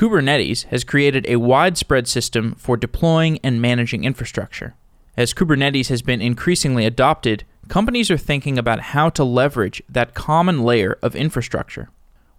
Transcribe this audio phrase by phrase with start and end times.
[0.00, 4.74] Kubernetes has created a widespread system for deploying and managing infrastructure.
[5.14, 10.62] As Kubernetes has been increasingly adopted, companies are thinking about how to leverage that common
[10.62, 11.90] layer of infrastructure.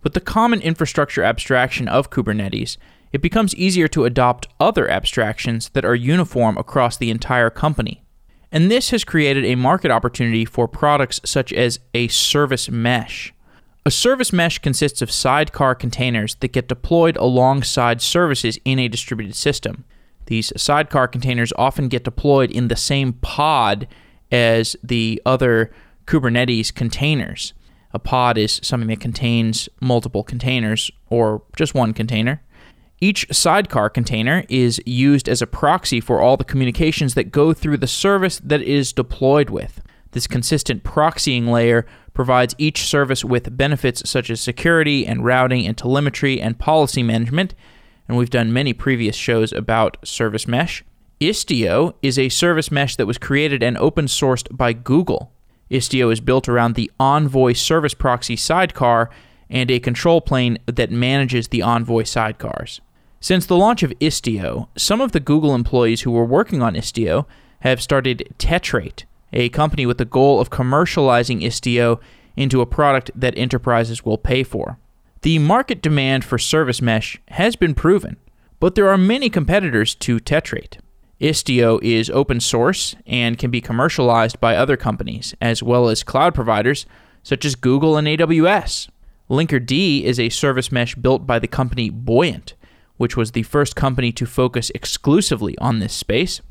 [0.01, 2.77] With the common infrastructure abstraction of Kubernetes,
[3.13, 8.01] it becomes easier to adopt other abstractions that are uniform across the entire company.
[8.51, 13.35] And this has created a market opportunity for products such as a service mesh.
[13.83, 19.35] A service mesh consists of sidecar containers that get deployed alongside services in a distributed
[19.35, 19.85] system.
[20.27, 23.87] These sidecar containers often get deployed in the same pod
[24.31, 25.71] as the other
[26.05, 27.53] Kubernetes containers.
[27.91, 32.43] A pod is something that contains multiple containers or just one container.
[32.99, 37.77] Each sidecar container is used as a proxy for all the communications that go through
[37.77, 39.81] the service that it is deployed with.
[40.11, 45.77] This consistent proxying layer provides each service with benefits such as security and routing and
[45.77, 47.55] telemetry and policy management.
[48.07, 50.83] And we've done many previous shows about Service Mesh.
[51.21, 55.31] Istio is a service mesh that was created and open sourced by Google.
[55.69, 59.09] Istio is built around the Envoy service proxy sidecar
[59.49, 62.79] and a control plane that manages the Envoy sidecars.
[63.19, 67.27] Since the launch of Istio, some of the Google employees who were working on Istio
[67.59, 71.99] have started Tetrate, a company with the goal of commercializing Istio
[72.35, 74.77] into a product that enterprises will pay for.
[75.21, 78.17] The market demand for service mesh has been proven,
[78.59, 80.77] but there are many competitors to Tetrate.
[81.19, 86.33] Istio is open source and can be commercialized by other companies, as well as cloud
[86.33, 86.87] providers
[87.21, 88.89] such as Google and AWS.
[89.29, 92.55] Linkerd is a service mesh built by the company Buoyant,
[92.97, 96.41] which was the first company to focus exclusively on this space.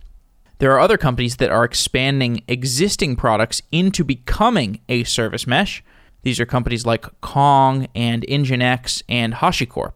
[0.60, 5.82] There are other companies that are expanding existing products into becoming a service mesh.
[6.20, 9.94] These are companies like Kong and Nginx and HashiCorp.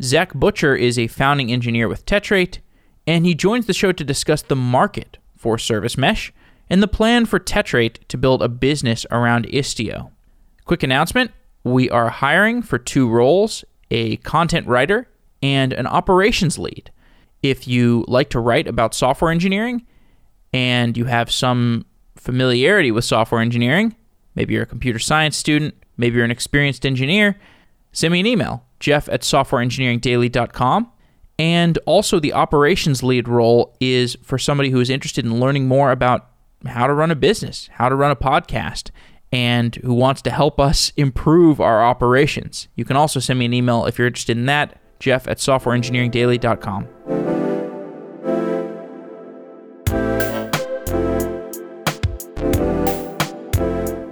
[0.00, 2.60] Zack Butcher is a founding engineer with Tetrate,
[3.04, 6.32] and he joins the show to discuss the market for service mesh
[6.70, 10.12] and the plan for Tetrate to build a business around Istio.
[10.66, 11.32] Quick announcement
[11.64, 15.08] we are hiring for two roles a content writer
[15.42, 16.92] and an operations lead.
[17.42, 19.84] If you like to write about software engineering,
[20.56, 21.84] and you have some
[22.16, 23.94] familiarity with software engineering,
[24.34, 27.38] maybe you're a computer science student, maybe you're an experienced engineer,
[27.92, 30.90] send me an email, jeff at softwareengineeringdaily.com.
[31.38, 35.90] And also, the operations lead role is for somebody who is interested in learning more
[35.90, 36.30] about
[36.64, 38.88] how to run a business, how to run a podcast,
[39.30, 42.68] and who wants to help us improve our operations.
[42.76, 47.35] You can also send me an email if you're interested in that, jeff at softwareengineeringdaily.com.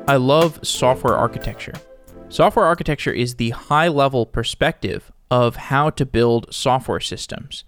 [0.07, 1.73] I love software architecture.
[2.29, 7.65] Software architecture is the high level perspective of how to build software systems.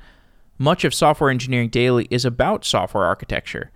[0.58, 3.70] Much of Software Engineering Daily is about software architecture.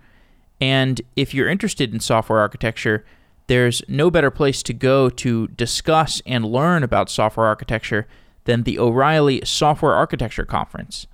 [0.59, 3.03] And if you're interested in software architecture,
[3.47, 8.07] there's no better place to go to discuss and learn about software architecture
[8.43, 11.07] than the O'Reilly Software Architecture Conference,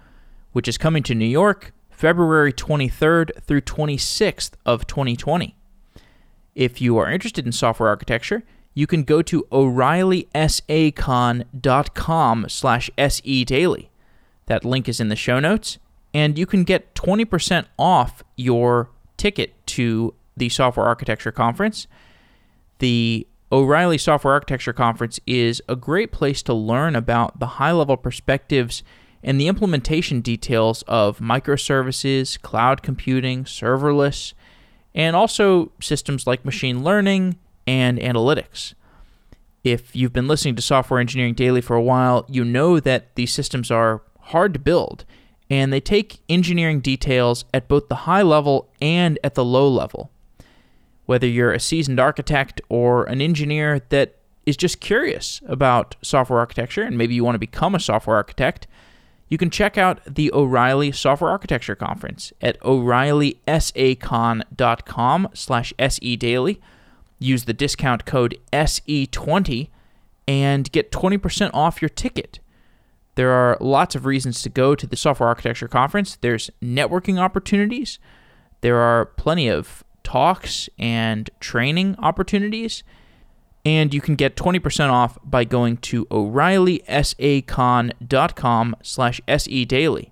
[0.51, 5.56] which is coming to New York February 23rd through 26th of 2020.
[6.57, 8.41] If you are interested in software architecture,
[8.73, 13.89] you can go to o'reillysacon.com slash sedaily.
[14.47, 15.77] That link is in the show notes,
[16.15, 21.85] and you can get 20% off your ticket to the Software Architecture Conference.
[22.79, 27.97] The O'Reilly Software Architecture Conference is a great place to learn about the high level
[27.97, 28.81] perspectives
[29.21, 34.33] and the implementation details of microservices, cloud computing, serverless,
[34.97, 37.37] and also systems like machine learning
[37.67, 38.73] and analytics.
[39.63, 43.31] If you've been listening to Software Engineering Daily for a while, you know that these
[43.31, 45.05] systems are hard to build
[45.49, 50.09] and they take engineering details at both the high level and at the low level.
[51.05, 54.15] Whether you're a seasoned architect or an engineer that
[54.47, 58.65] is just curious about software architecture and maybe you want to become a software architect,
[59.29, 66.59] you can check out the O'Reilly Software Architecture Conference at o'reillysacon.com slash sedaily.
[67.19, 69.69] Use the discount code SE20
[70.27, 72.39] and get 20% off your ticket.
[73.15, 76.17] There are lots of reasons to go to the Software Architecture Conference.
[76.17, 77.97] There's networking opportunities.
[78.61, 82.83] There are plenty of talks and training opportunities
[83.67, 90.11] and you can get 20% off by going to o'reillysacon.com slash sedaily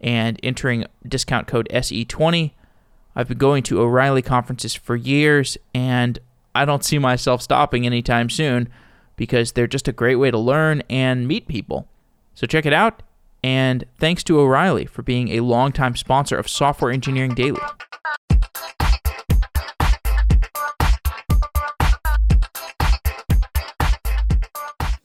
[0.00, 2.52] and entering discount code SE20.
[3.14, 6.18] I've been going to O'Reilly conferences for years, and
[6.54, 8.70] I don't see myself stopping anytime soon
[9.16, 11.86] because they're just a great way to learn and meet people.
[12.34, 13.02] So check it out.
[13.44, 17.60] And thanks to O'Reilly for being a longtime sponsor of Software Engineering Daily.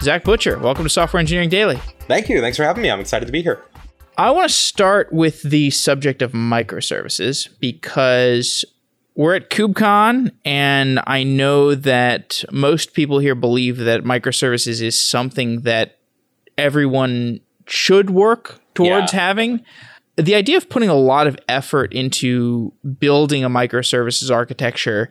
[0.01, 1.77] Zack Butcher, welcome to Software Engineering Daily.
[2.07, 2.42] Thank you.
[2.42, 2.89] Thanks for having me.
[2.89, 3.63] I'm excited to be here.
[4.18, 8.65] I want to start with the subject of microservices because
[9.15, 15.62] we're at KubeCon, and I know that most people here believe that microservices is something
[15.62, 16.00] that
[16.57, 19.19] everyone should work towards Yeah.
[19.19, 19.62] having.
[20.18, 25.09] The idea of putting a lot of effort into building a microservices architecture,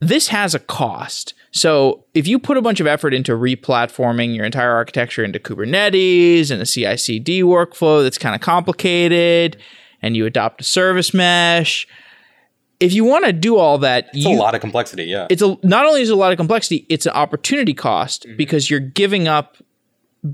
[0.00, 1.34] this has a cost.
[1.52, 6.50] So if you put a bunch of effort into replatforming your entire architecture into Kubernetes
[6.50, 9.56] and a CI/CD workflow that's kind of complicated,
[10.02, 11.88] and you adopt a service mesh,
[12.78, 15.04] if you want to do all that, It's you, a lot of complexity.
[15.04, 15.26] Yeah.
[15.28, 18.36] it's a not only is it a lot of complexity, it's an opportunity cost Mm-hmm.
[18.36, 19.56] because you're giving up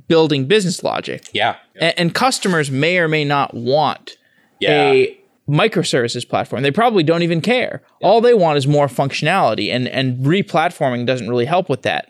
[0.09, 1.57] building business logic, yeah.
[1.81, 4.17] A- and, customers may or may not want
[4.61, 4.91] Yeah.
[4.91, 5.19] a
[5.49, 6.63] microservices platform.
[6.63, 7.83] They probably don't even care.
[8.03, 12.09] All they want is more functionality, and and replatforming doesn't really help with that.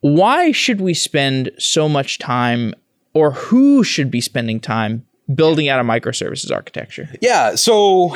[0.00, 2.74] Why should we spend so much time,
[3.14, 5.04] or who should be spending time
[5.34, 7.08] building out a microservices architecture?
[7.20, 7.54] Yeah.
[7.56, 8.14] So,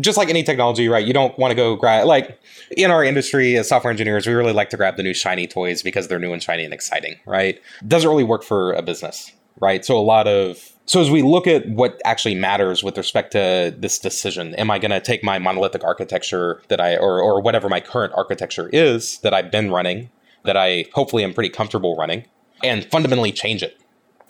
[0.00, 1.06] just like any technology, right?
[1.06, 2.38] You don't want to go grab, like
[2.76, 5.82] in our industry as software engineers, we really like to grab the new shiny toys
[5.82, 7.60] because they're new and shiny and exciting, right?
[7.86, 9.84] Doesn't really work for a business, right?
[9.84, 13.74] So, a lot of, so as we look at what actually matters with respect to
[13.76, 17.68] this decision, am I going to take my monolithic architecture that I, or, or whatever
[17.68, 20.10] my current architecture is that I've been running,
[20.44, 22.26] that I hopefully am pretty comfortable running,
[22.62, 23.80] and fundamentally change it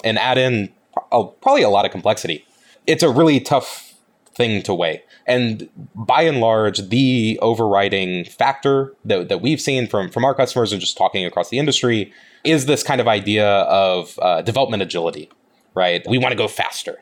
[0.04, 2.46] and add in pro- probably a lot of complexity?
[2.86, 3.94] It's a really tough
[4.34, 5.02] thing to weigh.
[5.26, 10.72] And by and large, the overriding factor that, that we've seen from, from our customers
[10.72, 12.12] and just talking across the industry
[12.44, 15.30] is this kind of idea of uh, development agility,
[15.74, 16.02] right?
[16.08, 16.98] We want to go faster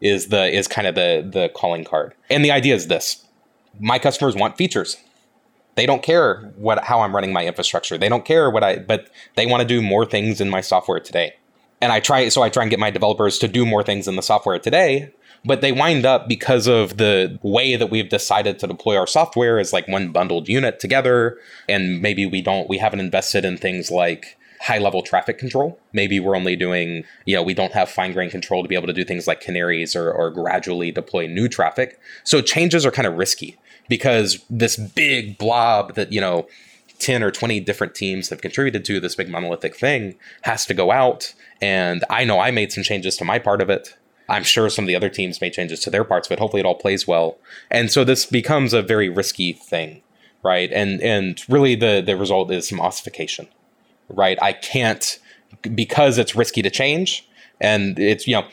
[0.00, 2.14] is the is kind of the the calling card.
[2.30, 3.26] And the idea is this.
[3.80, 4.96] My customers want features.
[5.74, 7.96] They don't care what how I'm running my infrastructure.
[7.98, 11.00] They don't care what I but they want to do more things in my software
[11.00, 11.34] today
[11.82, 14.14] and I try so I try and get my developers to do more things in
[14.14, 15.12] the software today,
[15.44, 19.58] but they wind up because of the way that we've decided to deploy our software
[19.58, 21.36] as like one bundled unit together
[21.68, 25.78] and maybe we don't we haven't invested in things like high level traffic control.
[25.92, 28.86] Maybe we're only doing, you know, we don't have fine grained control to be able
[28.86, 31.98] to do things like canaries or, or gradually deploy new traffic.
[32.22, 36.46] So changes are kind of risky because this big blob that, you know,
[37.00, 40.92] 10 or 20 different teams have contributed to this big monolithic thing has to go
[40.92, 41.34] out.
[41.60, 43.96] And I know I made some changes to my part of it.
[44.28, 46.66] I'm sure some of the other teams made changes to their parts, but hopefully it
[46.66, 47.38] all plays well.
[47.70, 50.02] And so this becomes a very risky thing,
[50.44, 50.70] right?
[50.72, 53.48] And and really the the result is some ossification,
[54.08, 54.38] right?
[54.42, 55.18] I can't
[55.74, 57.28] because it's risky to change,
[57.60, 58.46] and it's you know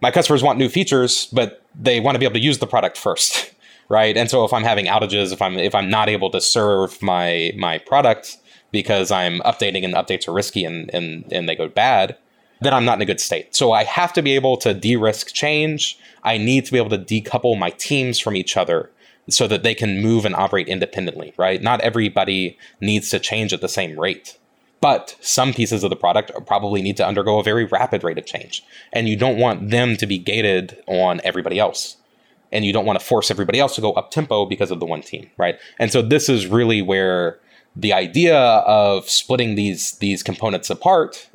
[0.00, 2.98] my customers want new features, but they want to be able to use the product
[2.98, 3.54] first,
[3.88, 4.16] right?
[4.16, 7.52] And so if I'm having outages, if I'm if I'm not able to serve my
[7.56, 8.36] my product
[8.72, 12.16] because I'm updating and updates are risky and and and they go bad,
[12.60, 13.54] then I'm not in a good state.
[13.54, 15.98] So I have to be able to de-risk change.
[16.22, 18.90] I need to be able to decouple my teams from each other
[19.28, 21.62] so that they can move and operate independently, right?
[21.62, 24.38] Not everybody needs to change at the same rate.
[24.82, 28.26] But some pieces of the product probably need to undergo a very rapid rate of
[28.26, 28.64] change.
[28.92, 31.96] And you don't want them to be gated on everybody else.
[32.50, 34.84] And you don't want to force everybody else to go up tempo because of the
[34.84, 35.56] one team, right?
[35.78, 37.38] And so this is really where
[37.76, 41.28] the idea of splitting these these components apart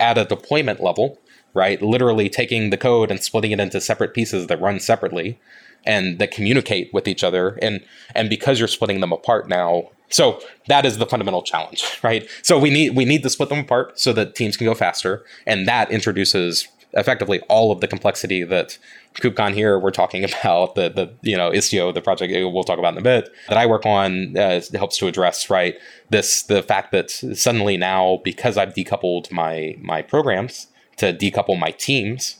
[0.00, 1.16] at a deployment level,
[1.54, 1.80] right?
[1.80, 5.38] Literally taking the code and splitting it into separate pieces that run separately
[5.84, 7.80] and that communicate with each other and
[8.14, 12.28] and because you're splitting them apart now so that is the fundamental challenge right?
[12.42, 15.24] So we need we need to split them apart so that teams can go faster
[15.46, 18.76] and that introduces effectively all of the complexity that
[19.14, 22.94] KubeCon here we're talking about the the you know Istio the project we'll talk about
[22.94, 25.76] in a bit that I work on uh, helps to address right
[26.10, 31.70] this the fact that suddenly now because I've decoupled my my programs to decouple my
[31.70, 32.39] teams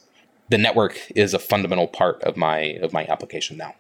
[0.50, 3.74] the network is a fundamental part of my of my application now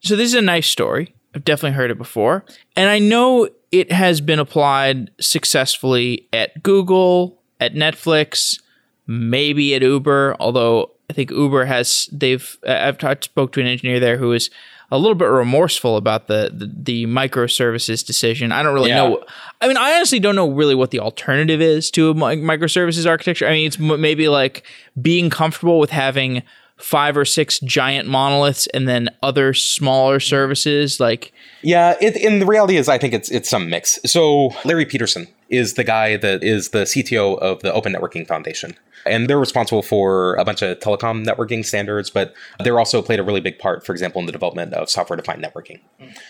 [0.00, 1.14] So this is a nice story.
[1.34, 2.44] I've definitely heard it before.
[2.76, 8.58] And I know it has been applied successfully at Google, at Netflix,
[9.06, 14.00] maybe at Uber, although I think Uber has they've I've talked spoke to an engineer
[14.00, 14.50] there who is
[14.90, 18.52] a little bit remorseful about the the, the microservices decision.
[18.52, 19.08] I don't really Yeah.
[19.08, 19.24] know.
[19.60, 23.46] I mean, I honestly don't know really what the alternative is to a microservices architecture.
[23.46, 24.64] I mean, it's m- maybe like
[25.00, 26.42] being comfortable with having
[26.76, 32.46] five or six giant monoliths and then other smaller services like Yeah, it, and the
[32.46, 33.98] reality is, I think it's it's some mix.
[34.04, 38.76] So Larry Peterson is the guy that is the CTO of the Open Networking Foundation.
[39.06, 43.22] And they're responsible for a bunch of telecom networking standards, but they're also played a
[43.22, 45.80] really big part, for example, in the development of software defined networking.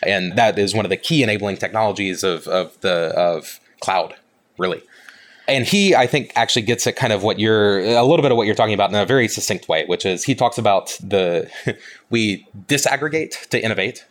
[0.03, 4.15] And that is one of the key enabling technologies of, of the of cloud,
[4.59, 4.83] really.
[5.49, 8.37] And he, I think, actually gets at kind of what you're a little bit of
[8.37, 11.49] what you're talking about in a very succinct way, which is he talks about the
[12.11, 14.05] we disaggregate to innovate,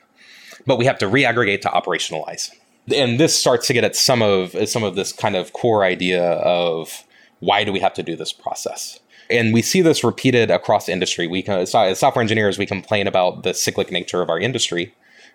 [0.66, 2.52] but we have to reaggregate to operationalize.
[2.96, 6.24] And this starts to get at some of some of this kind of core idea
[6.24, 7.04] of
[7.40, 9.00] why do we have to do this process?
[9.30, 11.28] And we see this repeated across industry.
[11.28, 14.94] We as software engineers, we complain about the cyclic nature of our industry,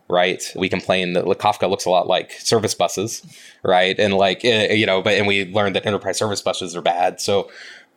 [0.09, 0.43] right?
[0.55, 3.23] We complain that Kafka looks a lot like service buses,
[3.65, 3.99] right?
[3.99, 7.21] And like eh, you know, but and we learned that enterprise service buses are bad.
[7.21, 7.51] So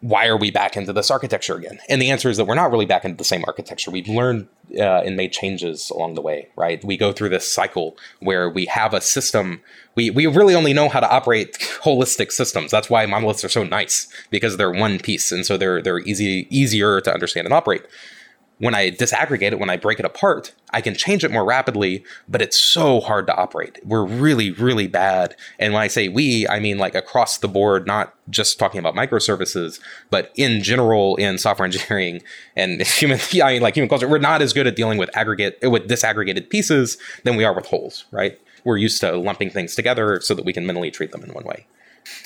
[0.03, 1.79] why are we back into this architecture again?
[1.87, 3.89] And the answer is that we're not really back into the same architecture.
[3.89, 6.83] We've learned uh, and made changes along the way, right?
[6.83, 9.61] We go through this cycle where we have a system.
[9.95, 12.69] We, we really only know how to operate holistic systems.
[12.69, 16.47] That's why monoliths are so nice because they're one piece, and so they're they're easy
[16.49, 17.83] easier to understand and operate
[18.59, 22.03] when I disaggregate it, when I break it apart, I can change it more rapidly,
[22.29, 23.79] but it's so hard to operate.
[23.83, 25.35] We're really, really bad.
[25.59, 28.95] And when I say we, I mean like across the board, not just talking about
[28.95, 29.79] microservices,
[30.09, 32.21] but in general in software engineering
[32.55, 35.59] and human, I mean like human culture, we're not as good at dealing with aggregate,
[35.63, 38.39] with disaggregated pieces than we are with wholes, right?
[38.63, 41.43] We're used to lumping things together so that we can mentally treat them in one
[41.43, 41.67] way.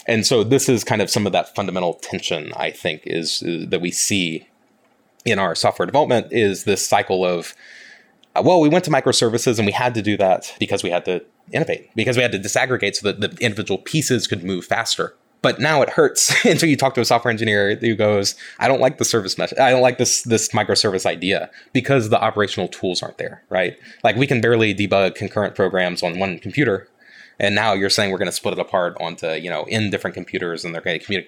[0.07, 3.69] And so this is kind of some of that fundamental tension, I think, is, is
[3.69, 4.47] that we see
[5.27, 7.53] in our software development is this cycle of
[8.35, 11.05] uh, well we went to microservices and we had to do that because we had
[11.05, 15.15] to innovate because we had to disaggregate so that the individual pieces could move faster.
[15.43, 18.81] But now it hurts until you talk to a software engineer who goes i don't
[18.81, 23.03] like the service mesh i don't like this this microservice idea because the operational tools
[23.03, 23.77] aren't there right?
[24.03, 26.87] Like we can barely debug concurrent programs on one computer
[27.39, 30.15] and now you're saying we're going to split it apart onto you know in different
[30.15, 31.27] computers and they're going to communi-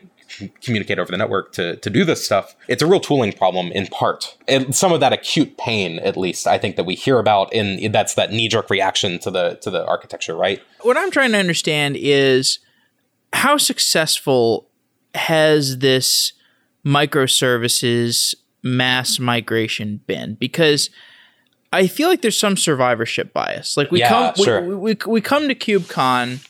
[0.61, 3.87] communicate over the network to, to do this stuff it's a real tooling problem in
[3.87, 7.51] part and some of that acute pain at least i think that we hear about
[7.53, 11.37] in that's that knee-jerk reaction to the to the architecture right what i'm trying to
[11.37, 12.59] understand is
[13.33, 14.69] how successful
[15.15, 16.33] has this
[16.85, 20.89] microservices mass migration been because
[21.71, 23.77] I feel like there's some survivorship bias.
[23.77, 24.61] Like we Yeah, come sure.
[24.61, 26.45] we, we, we come to KubeCon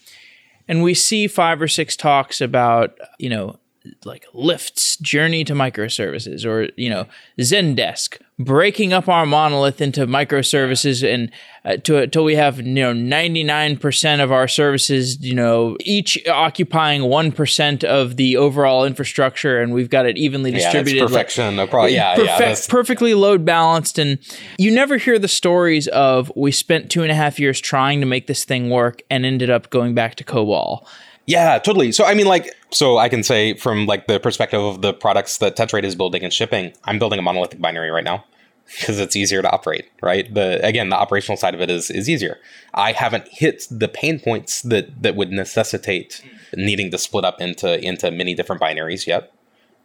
[0.67, 3.59] and we see five or six talks about, you know,
[4.05, 7.05] like Lyft's journey to microservices or, you know,
[7.39, 11.29] Zendesk breaking up our monolith into microservices and
[11.65, 17.01] uh, to till we have, you know, 99% of our services, you know, each occupying
[17.01, 21.01] 1% of the overall infrastructure and we've got it evenly yeah distributed.
[21.01, 23.99] like- perfection across yeah perfect, yeah perfectly load balanced.
[23.99, 24.19] And
[24.57, 28.05] you never hear the stories of we spent two and a half years trying to
[28.05, 30.87] make this thing work and ended up going back to COBOL.
[31.29, 31.91] Yeah, totally.
[31.91, 35.37] So I mean, like, so I can say from like the perspective of the products
[35.37, 38.25] that Tetrate is building and shipping, I'm building a monolithic binary right now
[38.79, 39.85] because it's easier to operate.
[40.01, 40.33] Right.
[40.33, 42.39] The again, the operational side of it is is easier.
[42.73, 47.79] I haven't hit the pain points that that would necessitate needing to split up into
[47.79, 49.31] into many different binaries yet.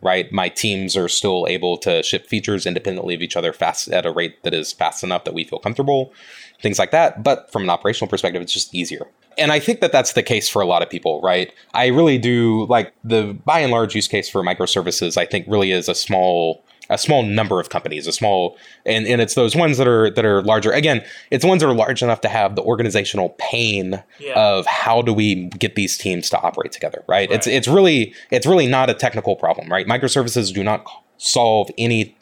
[0.00, 0.32] Right.
[0.32, 4.10] My teams are still able to ship features independently of each other fast at a
[4.10, 6.14] rate that is fast enough that we feel comfortable.
[6.62, 7.22] Things like that.
[7.22, 10.48] But from an operational perspective, it's just easier and I think that that's the case
[10.48, 11.52] for a lot of people, right?
[11.72, 15.16] I really do like the by and large use case for microservices.
[15.16, 19.20] I think really is a small a small number of companies, a small and, and
[19.22, 20.70] it's those ones that are that are larger.
[20.70, 24.34] Again, it's ones that are large enough to have the organizational pain Yeah.
[24.34, 27.30] of how do we get these teams to operate together, right?
[27.30, 29.86] It's it's really it's really not a technical problem, right?
[29.86, 30.84] Microservices do not
[31.16, 32.16] solve any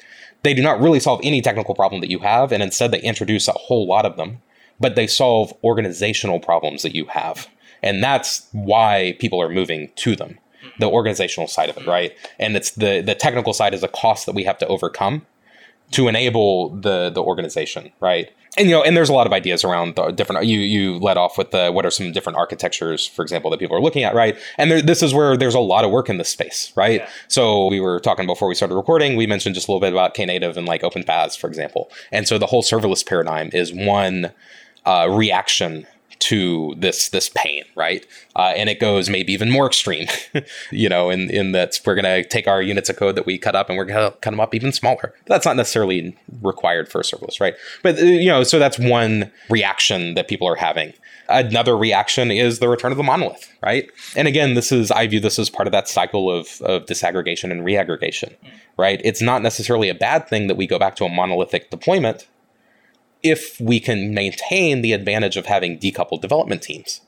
[0.45, 3.49] they do not really solve any technical problem that you have, and instead they introduce
[3.49, 4.41] a whole lot of them
[4.83, 7.49] but they solve organizational problems that you have.
[7.83, 10.39] And that's why people are moving to them,
[10.79, 12.13] the organizational side of it, right?
[12.39, 15.27] And it's the the technical side is a cost that we have to overcome
[15.93, 18.31] to enable the the organization, right?
[18.59, 20.45] And you know, and there's a lot of ideas around the different.
[20.45, 23.75] You you led off with the what are some different architectures, for example, that people
[23.77, 24.37] are looking at, right?
[24.59, 27.09] And there, this is where there's a lot of work in this space, right?
[27.29, 29.17] So we were talking before we started recording.
[29.17, 31.91] We mentioned just a little bit about Knative and like OpenFaaS, for example.
[32.11, 34.33] And so the whole serverless paradigm is one
[34.85, 35.87] uh, reaction
[36.23, 38.07] to this this pain, right?
[38.37, 40.07] Uh, and it goes maybe even more extreme,
[40.71, 43.39] you know, in in that we're going to take our units of code that we
[43.39, 45.15] cut up and we're going to cut them up even smaller.
[45.27, 47.55] That's not necessarily required for serverless, right?
[47.83, 50.93] But uh, you know, so that's one reaction that people are having.
[51.29, 53.91] Another reaction is the return of the monolith, right?
[54.15, 57.51] And again, this is I view this as part of that cycle of of disaggregation
[57.51, 58.37] and reaggregation,
[58.79, 59.01] right?
[59.03, 62.29] It's not necessarily a bad thing that we go back to a monolithic deployment
[63.23, 67.01] if we can maintain the advantage of having decoupled development teams.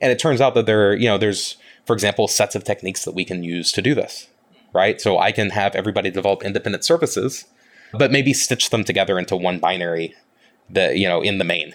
[0.00, 1.56] And it turns out that there, you know, there's
[1.90, 4.28] for example, sets of techniques that we can use to do this,
[4.72, 5.00] right?
[5.00, 7.46] So I can have everybody develop independent services,
[7.92, 10.14] but maybe stitch them together into one binary
[10.68, 11.74] that, you know, in the main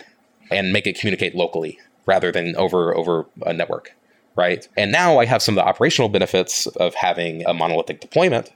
[0.49, 3.93] and make it communicate locally rather than over over a network,
[4.37, 4.69] right?
[4.77, 8.53] And now I have some of the operational benefits of having a monolithic deployment,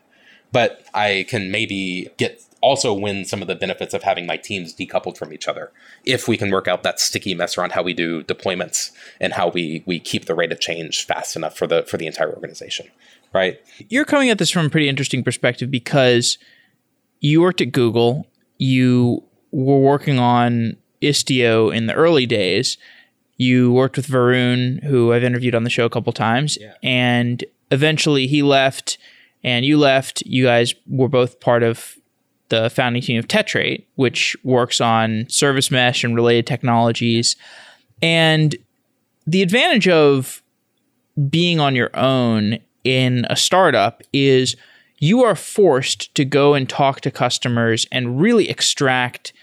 [0.53, 4.73] but I can maybe get also win some of the benefits of having my teams
[4.73, 5.71] decoupled from each other.
[6.05, 9.49] If we can work out that sticky mess around how we do deployments and how
[9.49, 12.87] we we keep the rate of change fast enough for the for the entire organization
[13.31, 13.59] right?
[13.89, 16.39] You're coming at this from a pretty interesting perspective because
[17.19, 18.25] you worked at google
[18.57, 22.77] you were working on istio in the early days
[23.35, 26.73] you worked with varun who i've interviewed on the show a couple times yeah.
[26.81, 28.97] and eventually he left
[29.43, 30.21] and you left.
[30.25, 31.97] You guys were both part of
[32.49, 37.35] the founding team of Tetrate, which works on service mesh and related technologies.
[38.01, 38.55] And
[39.25, 40.41] the advantage of
[41.29, 44.55] being on your own in a startup is
[44.99, 49.33] you are forced to go and talk to customers and really extract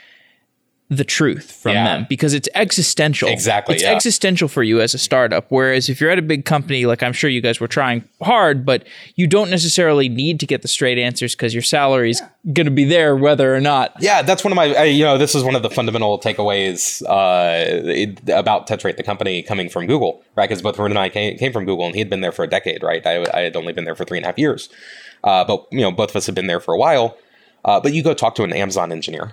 [0.88, 1.84] the truth from yeah.
[1.84, 3.28] them because it's existential.
[3.28, 3.74] Exactly.
[3.74, 3.92] It's yeah.
[3.92, 5.46] existential for you as a startup.
[5.48, 8.64] Whereas if you're at a big company, like I'm sure you guys were trying hard,
[8.64, 12.52] but you don't necessarily need to get the straight answers because your salary is yeah.
[12.52, 13.96] going to be there whether or not.
[14.00, 18.32] Yeah, that's one of my, you know, this is one of the fundamental takeaways uh,
[18.32, 20.48] about Tetrate, the company coming from Google, right?
[20.48, 22.44] Because both Varun and I came, came, from Google and he had been there for
[22.44, 23.04] a decade, right?
[23.04, 24.68] I, I had only been there for three and a half years.
[25.24, 27.16] Uh, but, you know, both of us have been there for a while.
[27.64, 29.32] Uh, but you go talk to an Amazon engineer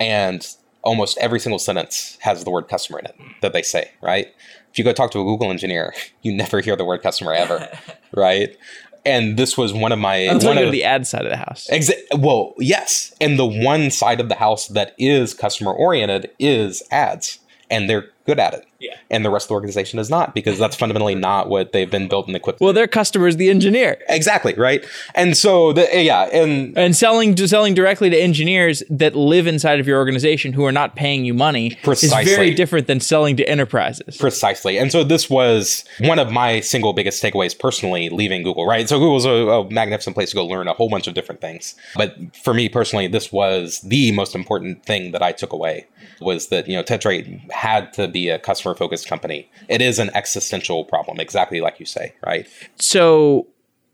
[0.00, 4.28] and almost every single sentence has the word customer in it that they say, right?
[4.70, 7.68] If you go talk to a Google engineer, you never hear the word customer ever,
[8.14, 8.56] right?
[9.04, 11.36] And this was one of my Until one of the, the ad side of the
[11.36, 11.66] house.
[11.70, 16.82] Exa- well, yes, and the one side of the house that is customer oriented is
[16.90, 17.38] ads,
[17.70, 18.66] and they're good at it.
[18.80, 18.96] Yeah.
[19.10, 22.08] And the rest of the organization is not because that's fundamentally not what they've been
[22.08, 22.60] built and equipped.
[22.60, 23.98] Well, their customer is the engineer.
[24.08, 24.84] Exactly, right?
[25.14, 29.80] And so the eh, yeah, and and selling selling directly to engineers that live inside
[29.80, 32.30] of your organization who are not paying you money Precisely.
[32.30, 34.16] is very different than selling to enterprises.
[34.16, 34.78] Precisely.
[34.78, 38.88] And so this was one of my single biggest takeaways personally leaving Google, right?
[38.88, 41.74] So Google's a, a magnificent place to go learn a whole bunch of different things.
[41.94, 45.86] But for me personally, this was the most important thing that I took away
[46.20, 49.50] was that, you know, Tetrate had to be a customer focused company.
[49.68, 52.46] It is an existential problem, exactly like you say, right?
[52.76, 53.46] So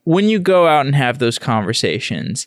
[0.04, 2.46] when you go out and have those conversations,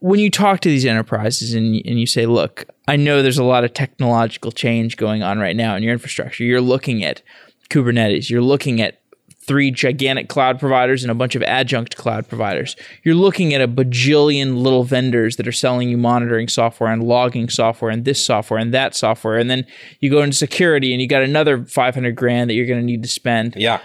[0.00, 3.44] when you talk to these enterprises and, and you say, look, I know there's a
[3.44, 6.44] lot of technological change going on right now in your infrastructure.
[6.44, 7.22] You're looking at
[7.68, 9.00] Kubernetes, you're looking at
[9.48, 12.76] three gigantic cloud providers and a bunch of adjunct cloud providers.
[13.02, 17.48] You're looking at a bajillion little vendors that are selling you monitoring software and logging
[17.48, 19.38] software and this software and that software.
[19.38, 19.66] And then
[20.00, 23.02] you go into security and you got another 500 grand that you're going to need
[23.02, 23.56] to spend.
[23.56, 23.80] Yeah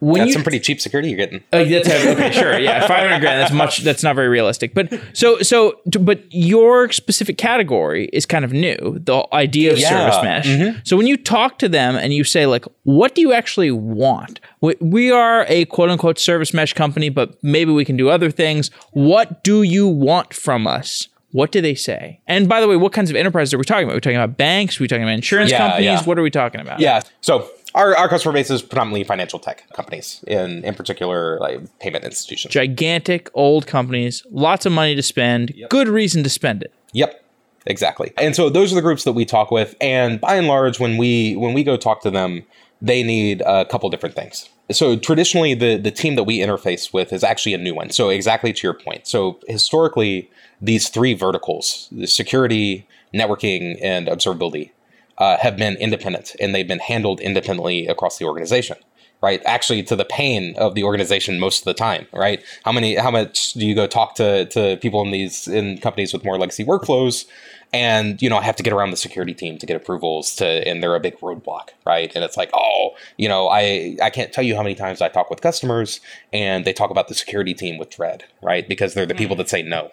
[0.00, 1.42] when that's you, some pretty cheap security you're getting.
[1.52, 3.40] Uh, that's okay, sure, yeah, five hundred grand.
[3.40, 3.82] That's much.
[3.82, 4.74] That's not very realistic.
[4.74, 8.98] But so so, but your specific category is kind of new.
[9.02, 9.88] The idea of yeah.
[9.88, 10.46] service mesh.
[10.46, 10.78] Mm-hmm.
[10.84, 14.40] So when you talk to them and you say like, what do you actually want?
[14.60, 18.30] We, we are a quote unquote service mesh company, but maybe we can do other
[18.30, 18.70] things.
[18.92, 21.08] What do you want from us?
[21.32, 22.22] What do they say?
[22.26, 23.92] And by the way, what kinds of enterprises are we talking about?
[23.92, 24.80] Are we talking about banks?
[24.80, 25.84] Are we talking about insurance yeah, companies?
[25.84, 26.02] Yeah.
[26.04, 26.80] What are we talking about?
[26.80, 27.02] Yeah.
[27.20, 32.04] So our, our customer base is predominantly financial tech companies, in in particular, like payment
[32.04, 32.52] institutions.
[32.52, 35.70] Gigantic old companies, lots of money to spend, yep.
[35.70, 36.72] good reason to spend it.
[36.92, 37.22] Yep,
[37.66, 38.12] exactly.
[38.16, 40.96] And so those are the groups that we talk with, and by and large, when
[40.96, 42.44] we when we go talk to them,
[42.80, 44.48] they need a couple different things.
[44.70, 47.90] So traditionally, the the team that we interface with is actually a new one.
[47.90, 49.06] So exactly to your point.
[49.06, 54.70] So historically, these three verticals: the security, networking, and observability
[55.18, 58.76] uh, have been independent and they've been handled independently across the organization
[59.20, 59.42] right?
[59.44, 62.42] Actually to the pain of the organization most of the time right?
[62.64, 66.12] How many how much do you go talk to to people in these in companies
[66.12, 67.26] with more legacy workflows?
[67.70, 70.46] And you know i have to get around the security team to get approvals to
[70.46, 72.10] and they're a big roadblock right?
[72.14, 75.08] And it's like oh you know i i can't tell you how many times i
[75.08, 76.00] talk with customers
[76.32, 78.68] and they talk about the security team with dread right?
[78.68, 79.40] Because they're the people mm.
[79.40, 79.90] that say no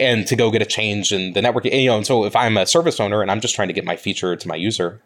[0.00, 1.66] and to go get a change in the network.
[1.66, 3.84] You know, and so if I'm a service owner and I'm just trying to get
[3.84, 5.00] my feature to my user,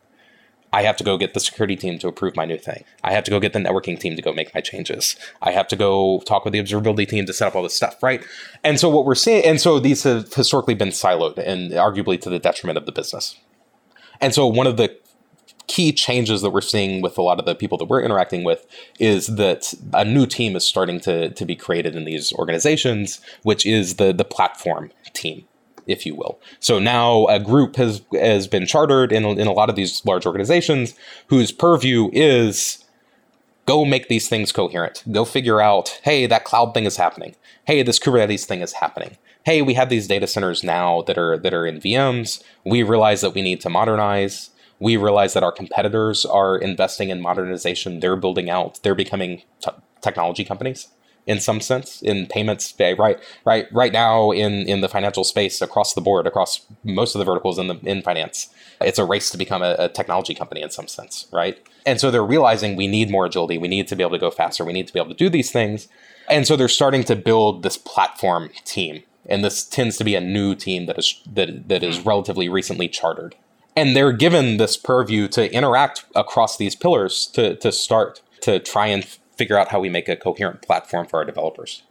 [0.72, 2.84] I have to go get the security team to approve my new thing.
[3.04, 5.14] I have to go get the networking team to go make my changes.
[5.40, 8.02] I have to go talk with the observability team to set up all this stuff,
[8.02, 8.24] right?
[8.64, 12.30] And so what we're seeing, and so these have historically been siloed and arguably to
[12.30, 13.38] the detriment of the business.
[14.20, 14.98] And so one of the
[15.66, 18.66] key changes that we're seeing with a lot of the people that we're interacting with
[18.98, 23.64] is that a new team is starting to, to be created in these organizations, which
[23.64, 25.46] is the, the platform team,
[25.86, 26.38] if you will.
[26.60, 30.26] So now a group has, has been chartered in, in a lot of these large
[30.26, 30.94] organizations
[31.28, 32.84] whose purview is
[33.66, 35.02] go make these things coherent.
[35.10, 37.34] Go figure out, hey, that cloud thing is happening.
[37.66, 39.16] Hey, this Kubernetes thing is happening.
[39.44, 42.42] Hey, we have these data centers now that are that are in VMs.
[42.64, 44.50] We realize that we need to modernize.
[44.78, 48.00] We realize that our competitors are investing in modernization.
[48.00, 48.80] They're building out.
[48.82, 50.88] They're becoming t- technology companies
[51.26, 55.94] in some sense in payments right right right now in in the financial space across
[55.94, 59.38] the board across most of the verticals in the in finance it's a race to
[59.38, 61.64] become a, a, technology company in some sense right?
[61.86, 63.58] And so they're realizing we need more agility.
[63.58, 64.64] We need to be able to go faster.
[64.64, 65.88] We need to be able to do these things.
[66.28, 69.02] And so they're starting to build this platform team.
[69.26, 72.88] And this tends to be a new team that is that that is relatively recently
[72.88, 73.34] chartered
[73.76, 78.86] and they're given this purview to interact across these pillars to to start to try
[78.86, 79.04] and
[79.36, 81.82] figure out how we make a coherent platform for our developers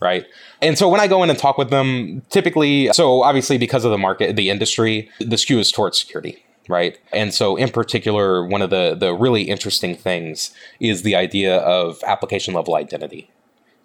[0.00, 0.26] right?
[0.60, 3.90] And so when i go in and talk with them typically so obviously because of
[3.90, 6.98] the market the industry the skew is towards security right?
[7.12, 12.02] And so in particular one of the the really interesting things is the idea of
[12.04, 13.30] application level identity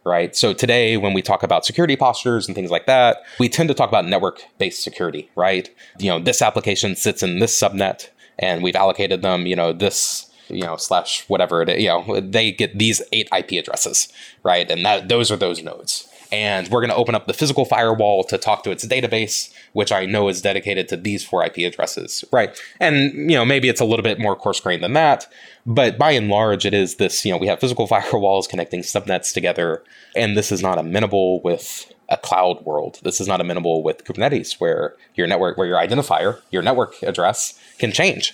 [0.08, 3.70] right so today when we talk about security postures and things like that we tend
[3.70, 8.10] to talk about network based security right you know this application sits in this subnet
[8.40, 12.20] and we've allocated them you know this you know, slash whatever it is, you know,
[12.22, 14.08] they get these eight IP addresses,
[14.44, 14.70] right?
[14.70, 16.08] And that those are those nodes.
[16.32, 19.92] And we're going to open up the physical firewall to talk to its database, which
[19.92, 22.58] I know is dedicated to these four IP addresses, right?
[22.80, 25.28] And you know, maybe it's a little bit more coarse grained than that,
[25.66, 27.26] but by and large, it is this.
[27.26, 29.84] You know, we have physical firewalls connecting subnets together,
[30.16, 33.00] and this is not amenable with a cloud world.
[33.04, 37.60] This is not amenable with Kubernetes, where your network, where your identifier, your network address
[37.80, 38.34] can change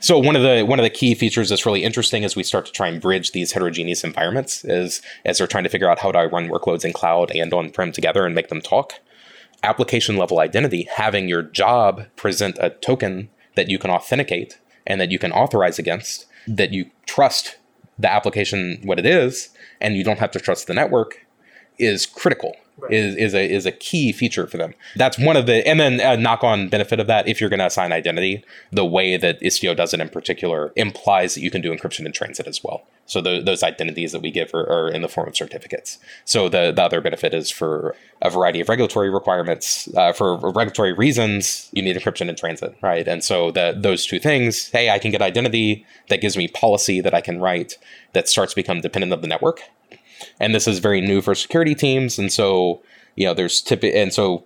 [0.00, 2.66] so one of the one of the key features that's really interesting as we start
[2.66, 6.12] to try and bridge these heterogeneous environments is as they're trying to figure out how
[6.12, 8.94] do I run workloads in cloud and on prem together and make them talk.
[9.62, 15.10] Application level identity, having your job present a token that you can authenticate and that
[15.10, 17.56] you can authorize against, that you trust
[17.98, 21.25] the application what it is, and you don't have to trust the network,
[21.78, 22.92] is critical right.
[22.92, 24.74] is is a is a key feature for them.
[24.96, 27.60] That's one of the and then a knock on benefit of that if you're going
[27.60, 31.60] to assign identity, the way that Istio does it in particular implies that you can
[31.60, 32.84] do encryption in transit as well.
[33.08, 35.98] So the, those identities that we give are, are, in the form of certificates.
[36.24, 40.92] So the, the other benefit is for a variety of regulatory requirements, uh, for regulatory
[40.92, 43.06] reasons, you need encryption in transit, right?
[43.06, 47.00] And so that those two things, hey, I can get identity that gives me policy
[47.00, 47.78] that I can write
[48.12, 49.60] that starts to become dependent of the network
[50.40, 52.18] and this is very new for security teams.
[52.18, 52.82] And so
[53.16, 54.44] you know there's tip and so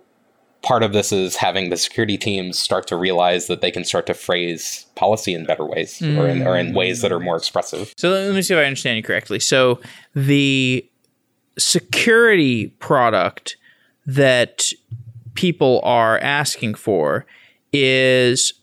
[0.61, 4.05] part of this is having the security teams start to realize that they can start
[4.07, 6.17] to phrase policy in better ways mm.
[6.17, 7.91] or, in, or in ways that are more expressive.
[7.97, 9.39] So let me see if i understand you correctly.
[9.39, 9.81] So
[10.13, 10.87] the
[11.57, 13.57] security product
[14.05, 14.71] that
[15.33, 17.25] people are asking for
[17.73, 18.53] is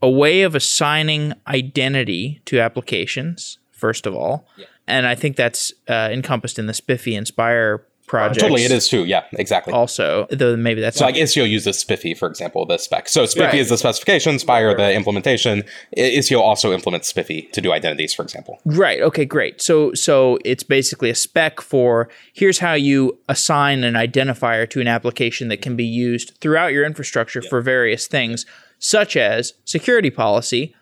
[0.00, 4.46] a way of assigning identity to applications first of all.
[4.56, 8.40] Yeah and I think that's uh, encompassed in the SPIFFE and Spire project.
[8.40, 9.04] totally, it is too.
[9.04, 9.72] Yeah, exactly.
[9.72, 13.08] Also, though maybe that's so like Istio uses SPIFFE, for example, the spec.
[13.08, 13.54] So SPIFFE right.
[13.54, 15.62] is the specification, Spire the implementation.
[15.96, 18.60] Istio also implements SPIFFE to do identities, for example.
[18.64, 19.00] Right.
[19.00, 19.24] Okay.
[19.24, 19.60] Great.
[19.62, 24.88] So so it's basically a spec for here's how you assign an identifier to an
[24.88, 27.50] application that can be used throughout your infrastructure yeah.
[27.50, 28.46] for various things,
[28.78, 30.74] such as security policy.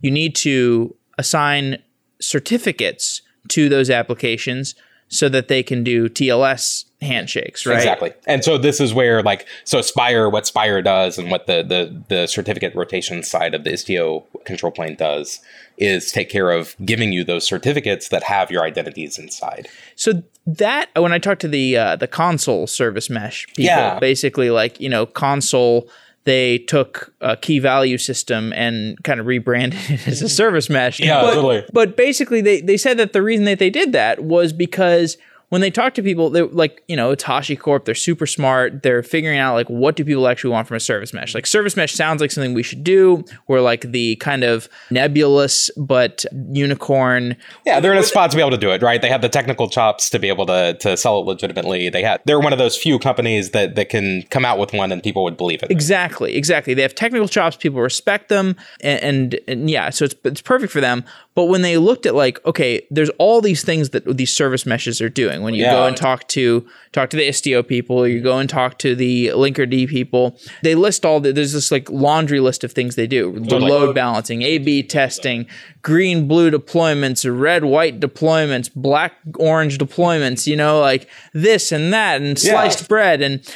[0.00, 1.78] You need to assign
[2.20, 4.74] certificates to those applications
[5.08, 7.76] so that they can do TLS handshakes, right?
[7.76, 8.12] Exactly.
[8.26, 12.02] And so this is where like so Spire, what Spire does and what the the
[12.08, 15.40] the certificate rotation side of the Istio control plane does
[15.78, 19.68] is take care of giving you those certificates that have your identities inside.
[19.94, 23.98] So that when I talk to the uh, the Consul service mesh people, yeah.
[23.98, 25.88] basically like, you know, Consul
[26.26, 30.30] they took a key value system and kind of rebranded it as a mm.
[30.30, 30.98] service mesh.
[30.98, 31.64] Yeah, but, totally.
[31.72, 35.16] But basically, they, they said that the reason that they did that was because
[35.48, 38.82] when they talk to people, they like, you know, it's HashiCorp, they're super smart.
[38.82, 41.34] They're figuring out like what do people actually want from a service mesh?
[41.34, 43.24] Like service mesh sounds like something we should do.
[43.46, 47.36] We're like the kind of nebulous but unicorn.
[47.64, 49.00] Yeah, they're in a spot to be able to do it, right?
[49.00, 51.90] They have the technical chops to be able to to sell it legitimately.
[51.90, 54.90] They had they're one of those few companies that that can come out with one
[54.90, 55.70] and people would believe it.
[55.70, 56.74] Exactly, exactly.
[56.74, 60.72] They have technical chops, people respect them, and, and, and yeah, so it's it's perfect
[60.72, 61.04] for them.
[61.36, 65.02] But when they looked at like, okay, there's all these things that these service meshes
[65.02, 65.35] are doing.
[65.42, 65.72] When you yeah.
[65.72, 69.28] go and talk to talk to the Istio people, you go and talk to the
[69.28, 73.38] Linkerd people, they list all the there's this like laundry list of things they do.
[73.38, 75.46] The load balancing, A B testing,
[75.82, 82.22] green blue deployments, red white deployments, black orange deployments, you know, like this and that
[82.22, 82.86] and sliced yeah.
[82.86, 83.54] bread and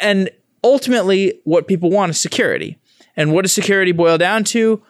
[0.00, 0.30] and
[0.64, 2.78] ultimately what people want is security.
[3.16, 4.82] And what does security boil down to?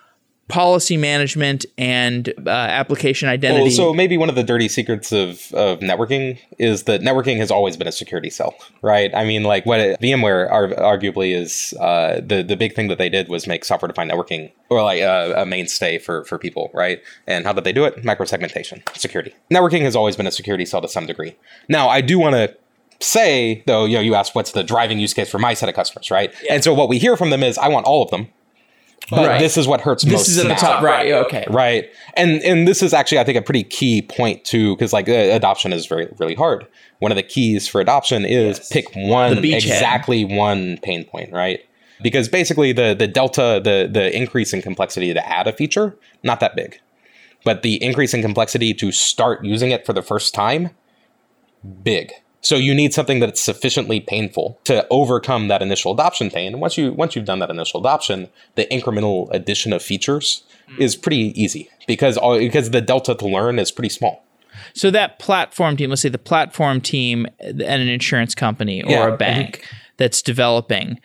[0.49, 3.63] Policy management and uh, application identity.
[3.63, 7.51] Well, so maybe one of the dirty secrets of, of networking is that networking has
[7.51, 9.15] always been a security sell, right?
[9.15, 12.99] I mean, like what it, VMware are, arguably is uh, the the big thing that
[12.99, 16.71] they did was make software defined networking or like a, a, mainstay for for people,
[16.75, 17.01] right?
[17.27, 18.03] And how did they do it?
[18.03, 19.35] Microsegmentation, security.
[19.51, 21.37] Networking has always been a security sell to some degree.
[21.69, 22.55] Now, I do want to
[23.01, 25.75] say though, you know, you asked what's the driving use case for my set of
[25.75, 26.35] customers, right?
[26.43, 26.55] Yeah.
[26.55, 28.29] And so what we hear from them is, I want all of them
[29.11, 29.39] but right.
[29.39, 30.27] this is what hurts this most.
[30.27, 30.55] This is at now.
[30.55, 31.13] the top, right?
[31.13, 31.91] Okay, right.
[32.17, 35.13] And and this is actually, I think, a pretty key point too, because like uh,
[35.13, 36.67] adoption is very really hard.
[37.01, 38.69] One of the keys for adoption is yes.
[38.71, 41.61] pick one exactly one pain point, right?
[42.03, 46.41] Because basically the the delta, the the increase in complexity to add a feature, not
[46.41, 46.81] that big,
[47.45, 50.71] but the increase in complexity to start using it for the first time,
[51.83, 52.13] big.
[52.43, 56.53] So you need something that's sufficiently painful to overcome that initial adoption pain.
[56.53, 60.81] And once you once you've done that initial adoption, the incremental addition of features mm.
[60.81, 64.25] is pretty easy because all, because the delta to learn is pretty small.
[64.75, 69.09] So that platform team, let's say the platform team at an insurance company or yeah.
[69.09, 69.65] a bank
[69.97, 71.01] that's developing,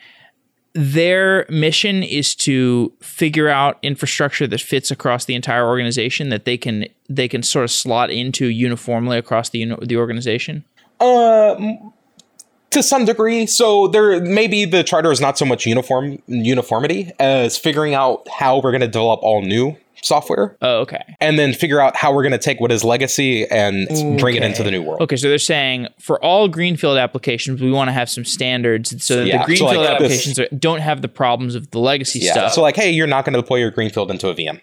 [0.74, 6.56] their mission is to figure out infrastructure that fits across the entire organization that they
[6.56, 10.64] can they can sort of slot into uniformly across the the organization.
[11.00, 11.76] Uh,
[12.70, 13.46] to some degree.
[13.46, 18.58] So there maybe the charter is not so much uniform uniformity as figuring out how
[18.58, 20.56] we're going to develop all new software.
[20.62, 21.16] Oh, okay.
[21.20, 24.16] And then figure out how we're going to take what is legacy and okay.
[24.16, 25.00] bring it into the new world.
[25.02, 29.16] Okay, so they're saying for all greenfield applications, we want to have some standards so
[29.16, 31.78] that yeah, the greenfield so like applications this, are, don't have the problems of the
[31.78, 32.52] legacy yeah, stuff.
[32.52, 34.60] So like, hey, you're not going to deploy your greenfield into a VM.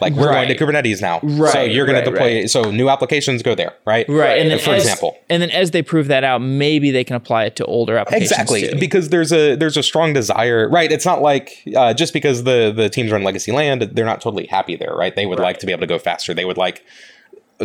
[0.00, 0.46] Like we're right.
[0.46, 1.52] going to Kubernetes now, right?
[1.52, 2.40] So you're going right, to deploy.
[2.40, 2.50] Right.
[2.50, 4.06] So new applications go there, right?
[4.08, 4.40] Right.
[4.40, 7.16] And then for as, example, and then as they prove that out, maybe they can
[7.16, 8.30] apply it to older applications.
[8.30, 8.78] Exactly, too.
[8.78, 10.92] because there's a there's a strong desire, right?
[10.92, 14.46] It's not like uh, just because the the teams run legacy land, they're not totally
[14.46, 15.16] happy there, right?
[15.16, 16.34] They would like to be able to go faster.
[16.34, 16.84] They would like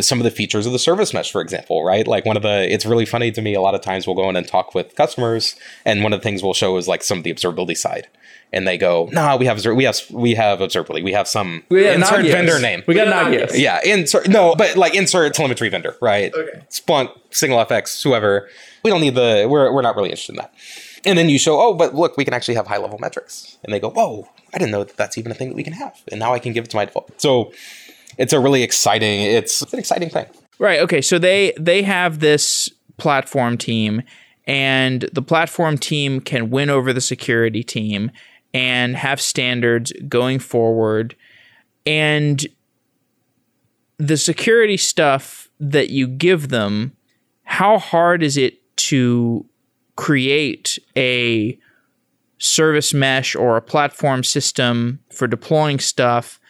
[0.00, 2.06] some of the features of the service mesh, for example, right?
[2.06, 3.54] Like one of the, it's really funny to me.
[3.54, 6.24] A lot of times we'll go in and talk with customers, and one of the
[6.24, 8.08] things we'll show is like some of the observability side
[8.52, 11.02] and they go, "No, nah, we have we have we have observability.
[11.02, 12.32] We have some we insert Nagios.
[12.32, 12.82] vendor name.
[12.86, 13.58] We got Nagios.
[13.58, 16.32] Yeah, insert no, but like insert telemetry vendor, right?
[16.34, 16.62] Okay.
[16.68, 18.48] Splunk, SignalFx, whoever.
[18.84, 19.46] We don't need the.
[19.48, 20.52] We're we're not really interested in that.
[21.04, 23.74] And then you show, oh, but look, we can actually have high level metrics, and
[23.74, 26.00] they go, whoa, I didn't know that that's even a thing that we can have,
[26.08, 27.20] and now I can give it to my default.
[27.20, 27.52] So
[28.18, 29.22] it's a really exciting.
[29.22, 30.26] It's, it's an exciting thing.
[30.58, 30.80] Right.
[30.80, 31.00] Okay.
[31.00, 34.02] So they they have this platform team
[34.46, 38.10] and the platform team can win over the security team
[38.54, 41.16] and have standards going forward.
[41.86, 42.46] And
[43.98, 46.92] the security stuff that you give them,
[47.44, 49.46] how hard is it to
[49.96, 51.58] create a
[52.38, 56.40] service mesh or a platform system for deploying stuff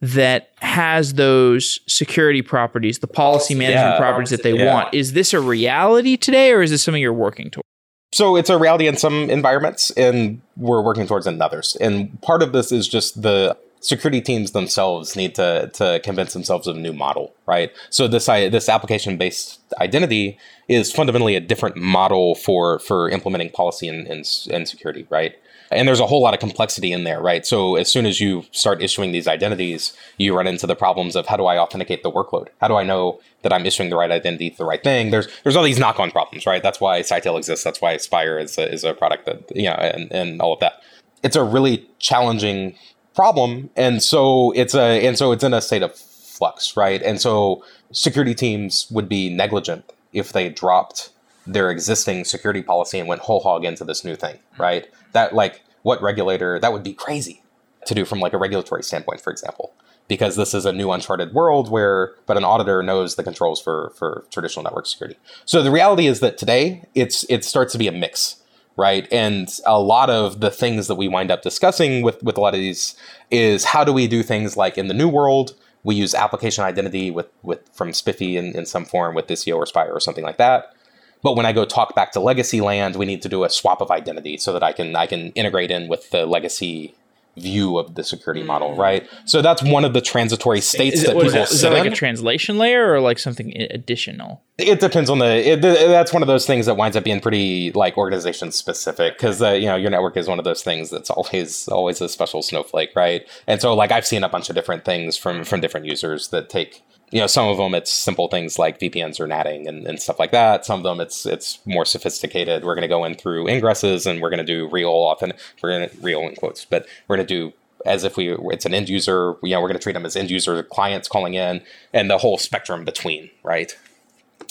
[0.00, 4.72] that has those security properties, the policy management yeah, properties that they yeah.
[4.72, 4.94] want.
[4.94, 7.67] Is this a reality today or is this something you're working towards?
[8.12, 11.76] So it's a reality in some environments, and we're working towards in others.
[11.80, 16.66] And part of this is just the security teams themselves need to to convince themselves
[16.66, 17.70] of a new model, right?
[17.90, 23.88] So this this application based identity is fundamentally a different model for for implementing policy
[23.88, 25.36] and, and, and security, right?
[25.70, 27.44] And there's a whole lot of complexity in there, right?
[27.44, 31.26] So as soon as you start issuing these identities, you run into the problems of
[31.26, 32.48] how do I authenticate the workload?
[32.60, 35.10] How do I know that I'm issuing the right identity to the right thing?
[35.10, 36.62] There's there's all these knock-on problems, right?
[36.62, 37.64] That's why Citadel exists.
[37.64, 40.60] That's why Spire is a, is a product that you know, and, and all of
[40.60, 40.82] that.
[41.22, 42.76] It's a really challenging
[43.14, 47.02] problem, and so it's a and so it's in a state of flux, right?
[47.02, 51.10] And so security teams would be negligent if they dropped
[51.48, 54.86] their existing security policy and went whole hog into this new thing, right?
[55.12, 57.42] That like what regulator that would be crazy
[57.86, 59.72] to do from like a regulatory standpoint, for example,
[60.08, 63.92] because this is a new uncharted world where but an auditor knows the controls for
[63.96, 65.18] for traditional network security.
[65.46, 68.42] So the reality is that today it's it starts to be a mix,
[68.76, 69.08] right?
[69.10, 72.54] And a lot of the things that we wind up discussing with with a lot
[72.54, 72.94] of these
[73.30, 77.10] is how do we do things like in the new world we use application identity
[77.10, 80.36] with with from SPIFFE in, in some form with Istio or Spire or something like
[80.36, 80.74] that.
[81.22, 83.80] But when I go talk back to legacy land, we need to do a swap
[83.80, 86.94] of identity so that I can I can integrate in with the legacy
[87.38, 88.78] view of the security model, mm.
[88.78, 89.08] right?
[89.24, 91.92] So that's one of the transitory states that people is that like in.
[91.92, 94.42] a translation layer or like something additional?
[94.58, 95.52] It depends on the.
[95.52, 99.40] It, that's one of those things that winds up being pretty like organization specific because
[99.40, 102.42] uh, you know your network is one of those things that's always always a special
[102.42, 103.26] snowflake, right?
[103.46, 106.48] And so like I've seen a bunch of different things from from different users that
[106.48, 110.00] take you know, some of them it's simple things like VPNs or NATing and, and
[110.00, 110.64] stuff like that.
[110.64, 112.64] Some of them it's it's more sophisticated.
[112.64, 115.70] We're going to go in through ingresses and we're going to do real often we're
[115.70, 117.52] going to real in quotes, but we're going to do
[117.86, 119.34] as if we it's an end user.
[119.42, 122.18] You know, we're going to treat them as end user clients calling in, and the
[122.18, 123.76] whole spectrum between, right?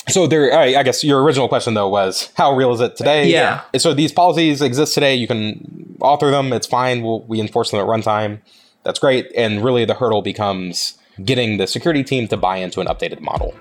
[0.08, 3.30] So there, I, I guess your original question though was how real is it today?
[3.30, 3.62] Yeah.
[3.76, 5.14] So these policies exist today.
[5.14, 6.52] You can author them.
[6.52, 7.02] It's fine.
[7.02, 8.40] We'll, we enforce them at runtime.
[8.84, 9.30] That's great.
[9.36, 13.54] And really, the hurdle becomes getting the security team to buy into an updated model.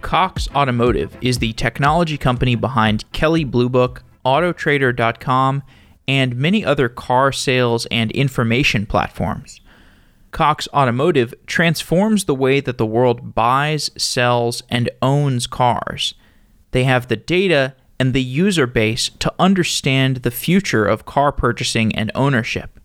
[0.00, 5.62] Cox Automotive is the technology company behind Kelley Blue Book, Autotrader.com,
[6.08, 9.60] and many other car sales and information platforms.
[10.30, 16.14] Cox Automotive transforms the way that the world buys, sells, and owns cars.
[16.70, 21.94] They have the data and the user base to understand the future of car purchasing
[21.94, 22.78] and ownership.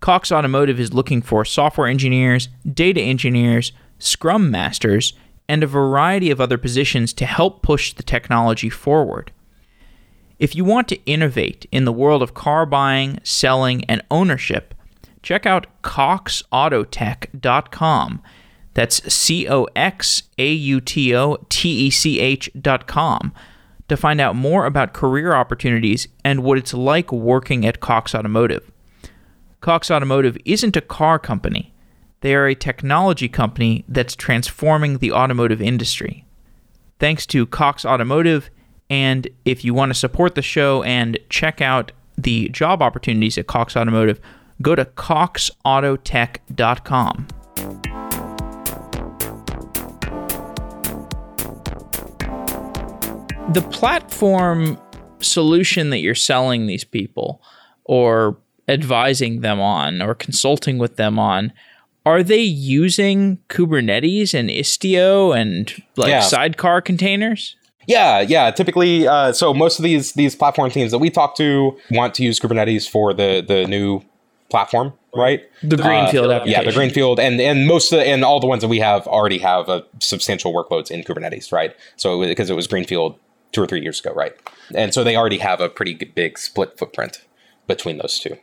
[0.00, 5.14] Cox Automotive is looking for software engineers, data engineers, scrum masters,
[5.48, 9.32] and a variety of other positions to help push the technology forward.
[10.38, 14.74] If you want to innovate in the world of car buying, selling, and ownership,
[15.22, 18.22] check out coxautotech.com.
[18.74, 23.32] That's C O X A U T O T E C H.com
[23.88, 28.70] to find out more about career opportunities and what it's like working at Cox Automotive.
[29.60, 31.72] Cox Automotive isn't a car company,
[32.20, 36.24] they are a technology company that's transforming the automotive industry.
[36.98, 38.48] Thanks to Cox Automotive,
[38.88, 43.46] and if you want to support the show and check out the job opportunities at
[43.46, 44.20] Cox Automotive,
[44.62, 47.26] go to coxautotech.com.
[53.52, 54.78] The platform
[55.20, 57.40] solution that you're selling these people
[57.84, 58.36] or
[58.68, 61.52] advising them on or consulting with them on
[62.06, 66.20] are they using Kubernetes and Istio and like Yeah.
[66.20, 67.54] sidecar containers?
[67.86, 68.50] Yeah, yeah.
[68.50, 72.22] Typically, uh, so most of these these platform teams that we talk to want to
[72.24, 74.00] use Kubernetes for the the new
[74.50, 75.42] platform, right?
[75.62, 76.62] The Greenfield Uh, application.
[76.64, 79.06] Yeah, the Greenfield, and and most of the, and all the ones that we have
[79.06, 81.74] already have a substantial workloads in Kubernetes, right?
[81.96, 83.16] So because it was Greenfield
[83.54, 84.34] two or three years ago, right?
[84.74, 87.22] And so they already have a pretty big split footprint
[87.66, 88.36] between those two.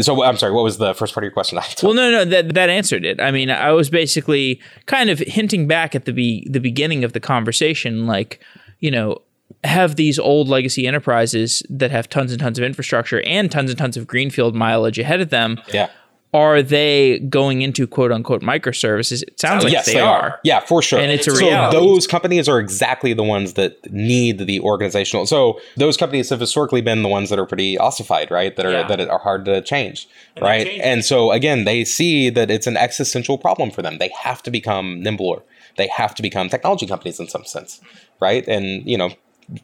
[0.00, 1.58] So I'm sorry, what was the first part of your question?
[1.82, 3.20] Well, no, no, that that answered it.
[3.20, 7.12] I mean, I was basically kind of hinting back at the be, the beginning of
[7.12, 8.40] the conversation, like
[8.80, 9.22] you know,
[9.62, 13.78] have these old legacy enterprises that have tons and tons of infrastructure and tons and
[13.78, 15.60] tons of greenfield mileage ahead of them.
[15.72, 15.90] yeah.
[16.34, 19.22] Are they going into quote unquote microservices?
[19.22, 20.40] It sounds like yes, they, are.
[20.42, 20.98] Yeah, for sure.
[20.98, 21.76] And it's a so reality.
[21.78, 25.26] those companies are exactly the ones that need the organizational.
[25.26, 28.54] So those companies have historically been the ones that are pretty ossified, right?
[28.56, 28.86] That are Yeah.
[28.88, 30.08] that are hard to change,
[30.40, 30.66] right?
[30.82, 33.98] And so again, they see that it's an existential problem for them.
[33.98, 35.40] They have to become nimbler.
[35.76, 37.80] They have to become technology companies in some sense,
[38.20, 38.46] right?
[38.48, 39.10] And you know,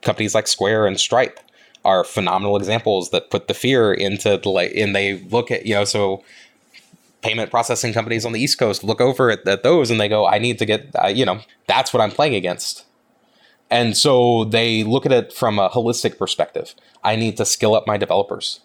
[0.03, 1.41] companies like Square and Stripe
[1.85, 5.75] are phenomenal examples that put the fear into the like, and they look at you
[5.75, 6.23] know so
[7.23, 10.27] payment processing companies on the East Coast look over at, at those and they go,
[10.27, 12.87] I need to get, uh, you know, that's what I'm playing against.
[13.71, 16.75] And so they look at it from a holistic perspective.
[17.05, 18.61] I need to skill up my developers.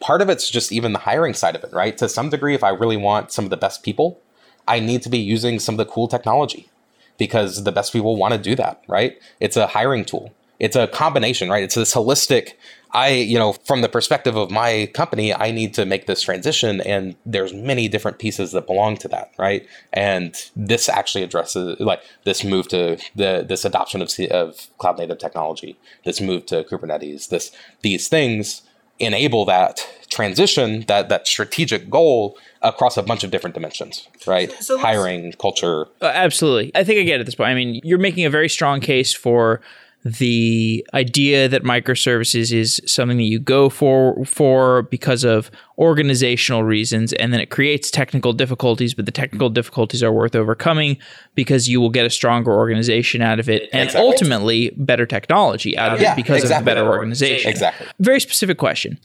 [0.00, 1.98] Part of it's just even the hiring side of it, right?
[1.98, 4.20] To some degree, if I really want some of the best people,
[4.68, 6.70] I need to be using some of the cool technology
[7.18, 9.20] because the best people want to do that, right?
[9.40, 10.32] It's a hiring tool.
[10.60, 11.64] It's a combination, right?
[11.64, 12.52] It's this holistic.
[12.92, 16.80] I, you know, from the perspective of my company, I need to make this transition,
[16.80, 19.66] and there's many different pieces that belong to that, right?
[19.92, 24.98] And this actually addresses like this move to the this adoption of C- of cloud
[24.98, 28.62] native technology, this move to Kubernetes, this these things
[28.98, 34.52] enable that transition, that that strategic goal across a bunch of different dimensions, right?
[34.60, 36.70] so let's- Hiring, culture, Uh, absolutely.
[36.74, 37.48] I think I get it at this point.
[37.48, 39.62] I mean, you're making a very strong case for
[40.04, 47.12] the idea that microservices is something that you go for for because of organizational reasons
[47.14, 49.54] and then it creates technical difficulties but the technical mm-hmm.
[49.54, 50.96] difficulties are worth overcoming
[51.34, 54.08] because you will get a stronger organization out of it and Exactly.
[54.08, 56.64] ultimately better technology out of Yeah, it because of exactly.
[56.64, 57.86] the better organization Exactly.
[57.98, 58.98] very specific question.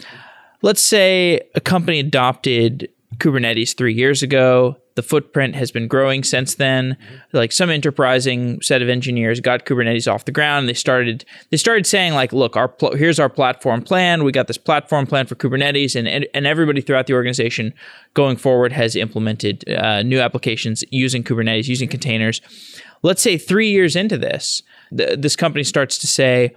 [0.61, 4.77] Let's say a company adopted Kubernetes three years ago.
[4.95, 6.97] The footprint has been growing since then.
[7.33, 10.69] Like some enterprising set of engineers got Kubernetes off the ground.
[10.69, 14.23] They started they started saying like, look, our pl- here's our platform plan.
[14.23, 17.73] We got this platform plan for Kubernetes, and and, and everybody throughout the organization
[18.13, 22.41] going forward has implemented uh, new applications using Kubernetes, using containers.
[23.03, 24.63] Let's say three years into this,
[24.95, 26.55] th- this company starts to say,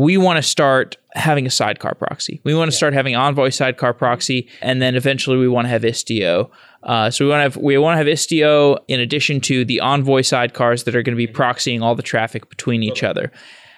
[0.00, 2.40] we want to start having a sidecar proxy.
[2.42, 5.82] We want to start having Envoy sidecar proxy, and then eventually we want to have
[5.82, 6.48] Istio.
[6.82, 9.78] Uh, so we want to have we want to have Istio in addition to the
[9.80, 13.30] Envoy sidecars that are going to be proxying all the traffic between each other.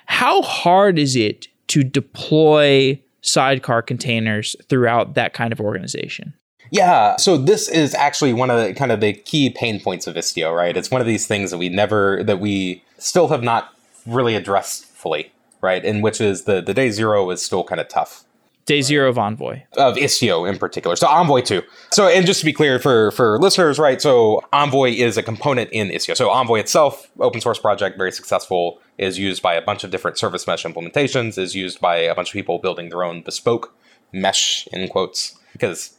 [0.07, 6.35] How hard is it to deploy sidecar containers throughout that kind of organization?
[6.71, 10.15] Yeah, so this is actually one of the kind of the key pain points of
[10.15, 10.77] Istio, right?
[10.77, 13.75] It's one of these things that we never that we still have not
[14.07, 15.33] really addressed fully,
[15.63, 15.85] right?
[15.85, 18.25] And which is the the day zero is still kind of tough.
[18.65, 19.63] Day zero of Envoy.
[19.77, 20.95] Of Istio in particular.
[20.95, 21.63] So Envoy too.
[21.91, 24.01] So and just to be clear for for listeners, right?
[24.01, 26.17] So Envoy is a component in Istio.
[26.17, 30.19] So Envoy itself, open source project, very successful, is used by a bunch of different
[30.19, 33.75] service mesh implementations, is used by a bunch of people building their own bespoke
[34.13, 35.39] mesh in quotes.
[35.53, 35.97] Because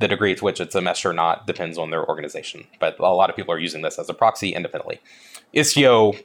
[0.00, 2.66] the degree to which it's a mesh or not depends on their organization.
[2.80, 5.00] But a lot of people are using this as a proxy independently.
[5.54, 6.20] Istio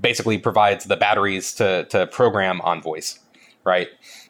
[0.00, 3.18] basically provides the batteries to to program envoys,
[3.64, 3.88] right?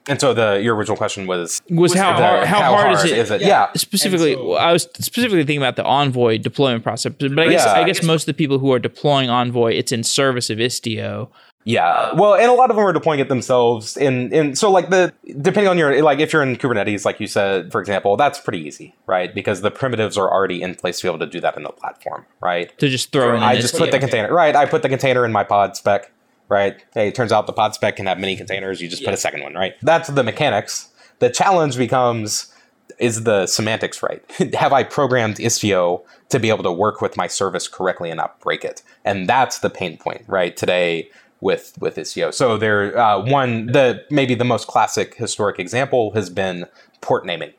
[0.09, 3.19] And so the your original question was Was how the- hard how, hard, is it?
[3.19, 3.41] Is it?
[3.41, 3.73] Yeah.
[3.75, 7.73] Specifically, so- I was specifically thinking about the Envoy deployment process, but I guess Yeah,
[7.73, 10.49] I I guess guess- most of the people who are deploying Envoy, it's in service
[10.49, 11.29] of Istio.
[11.67, 12.14] Yeah.
[12.14, 13.97] Well, and a lot of them are deploying it themselves.
[13.97, 17.27] And, in so like the depending on your like if you're in Kubernetes, like you
[17.27, 19.35] said, for example, that's pretty easy, right?
[19.35, 21.71] Because the primitives are already in place to be able to do that in the
[21.71, 22.77] platform, right?
[22.79, 24.55] To just throw in, I just put the container right.
[24.55, 26.12] I put the container in my pod spec,
[26.49, 26.85] right?
[26.95, 28.81] Hey, it turns out the pod spec can have many containers.
[28.81, 29.75] You just put a second one, right?
[29.83, 30.91] That's the mechanics.
[31.19, 32.53] The challenge becomes
[33.01, 34.23] is the semantics right?
[34.55, 38.39] have I programmed Istio to be able to work with my service correctly and not
[38.39, 38.83] break it?
[39.05, 40.57] And that's the pain point, right?
[40.57, 41.11] Today
[41.41, 42.32] with with Istio.
[42.32, 46.66] So there, uh, one the maybe the most classic historic example has been
[47.01, 47.53] port naming.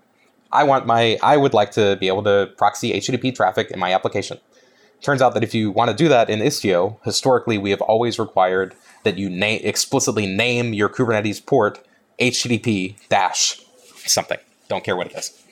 [0.51, 3.93] I want my I would like to be able to proxy HTTP traffic in my
[3.93, 4.39] application.
[5.01, 8.17] Turns out that if you want to do that in Istio, historically we have always
[8.17, 8.73] required
[9.03, 11.85] that you na- explicitly name your Kubernetes port
[12.19, 13.61] HTTP dash
[14.05, 14.39] something.
[14.69, 15.43] Don't care what it is.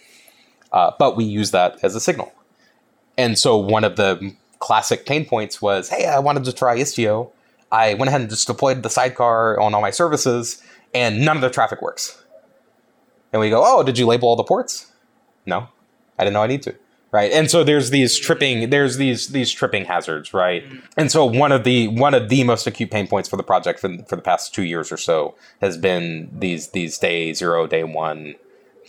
[0.72, 2.34] Uh, but we use that as a signal.
[3.18, 7.32] And so one of the classic pain points was, hey, I wanted to try Istio.
[7.76, 10.64] I went ahead and just deployed the sidecar on all my services,
[10.94, 12.24] and none of the traffic works.
[13.34, 14.94] And we go, oh, did you label all the ports?
[15.46, 15.68] No,
[16.18, 16.76] I didn't know I need to.
[17.12, 17.32] Right.
[17.32, 20.70] And so there's these tripping, there's these these tripping hazards, right?
[20.70, 20.82] Mm.
[20.98, 23.80] And so one of the one of the most acute pain points for the project
[23.80, 27.86] for, for the past two years or so has been these these day zero, day
[27.86, 28.36] one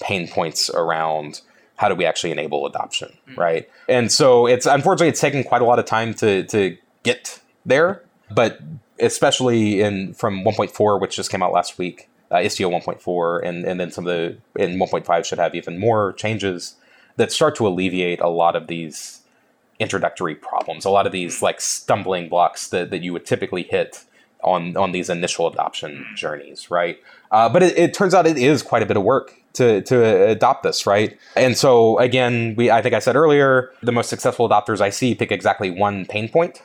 [0.01, 1.41] pain points around
[1.76, 3.37] how do we actually enable adoption, mm.
[3.37, 3.68] right?
[3.89, 8.03] And so it's unfortunately it's taken quite a lot of time to to get there,
[8.31, 8.61] but
[9.01, 13.79] especially in from 1.4, which just came out last week, uh, Istio 1.4, and and
[13.79, 16.77] then some of the in 1.5 should have even more changes
[17.16, 19.22] that start to alleviate a lot of these
[19.79, 24.05] introductory problems, a lot of these like stumbling blocks that, that you would typically hit
[24.43, 26.99] on on these initial adoption journeys, right?
[27.31, 30.29] Uh, but it, it turns out it is quite a bit of work to to
[30.29, 31.18] adopt this, right?
[31.35, 35.14] And so again, we I think I said earlier, the most successful adopters I see
[35.14, 36.62] pick exactly one pain point.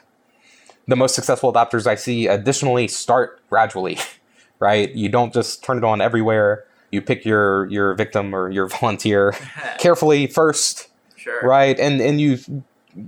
[0.92, 3.98] The most successful adopters I see additionally start gradually,
[4.60, 4.94] right?
[4.94, 6.66] You don't just turn it on everywhere.
[6.92, 9.34] You pick your your victim or your volunteer
[9.80, 11.40] carefully first, Sure.
[11.44, 11.80] right?
[11.80, 12.40] And and you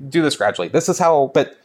[0.09, 0.69] do this gradually.
[0.69, 1.57] This is how, but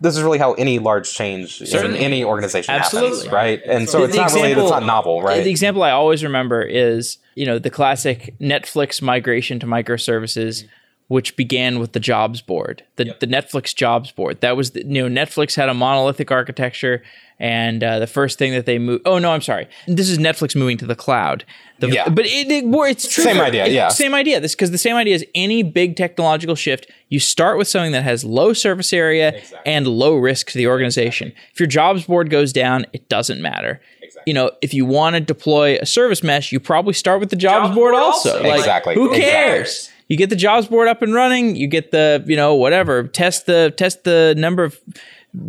[0.00, 1.98] this is really how any large change Certainly.
[1.98, 3.28] in any organization happens, Absolutely.
[3.30, 3.60] right?
[3.66, 5.42] And so The- it's the not really it's not novel, right?
[5.42, 10.68] The example I always remember is, you know, the classic Netflix migration to microservices,
[11.08, 14.40] which began with the jobs board, the, the Netflix jobs board.
[14.42, 17.02] That was, the, you know, Netflix had a monolithic architecture,
[17.40, 19.02] and uh, the first thing that they moved.
[19.06, 19.68] Oh no, I'm sorry.
[19.86, 21.44] This is Netflix moving to the cloud.
[21.78, 22.08] The, Yeah.
[22.08, 23.24] but it, it it's true.
[23.24, 23.88] Same idea, it's yeah.
[23.88, 24.40] Same idea.
[24.40, 26.90] This because the same idea is any big technological shift.
[27.08, 31.32] You start with something that has low surface area and low risk to the organization.
[31.52, 33.80] If your jobs board goes down, it doesn't matter.
[34.26, 37.36] You know, if you want to deploy a service mesh, you probably start with the
[37.36, 38.42] jobs, board, also.
[38.42, 38.94] Like, Exactly.
[38.94, 39.94] Who Exactly.
[40.08, 41.54] You get the jobs board up and running.
[41.54, 44.80] You get the you know whatever test the test the number of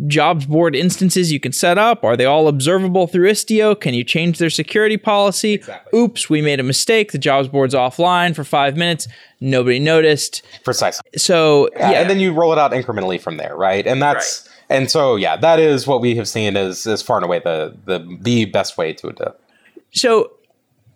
[0.06, 2.04] jobs board instances you can set up.
[2.04, 3.78] Are they all observable through Istio?
[3.78, 5.54] Can you change their security policy?
[5.54, 5.98] Exactly.
[5.98, 7.12] Oops, we made a mistake.
[7.12, 9.08] The jobs board's offline for five minutes.
[9.40, 10.42] Nobody noticed.
[10.64, 11.08] Precisely.
[11.16, 13.86] So Yeah, yeah, and then you roll it out incrementally from there, right?
[13.86, 17.24] And that's and so yeah, that is what we have seen as as far and
[17.24, 19.40] away the the the best way to adapt.
[19.92, 20.32] so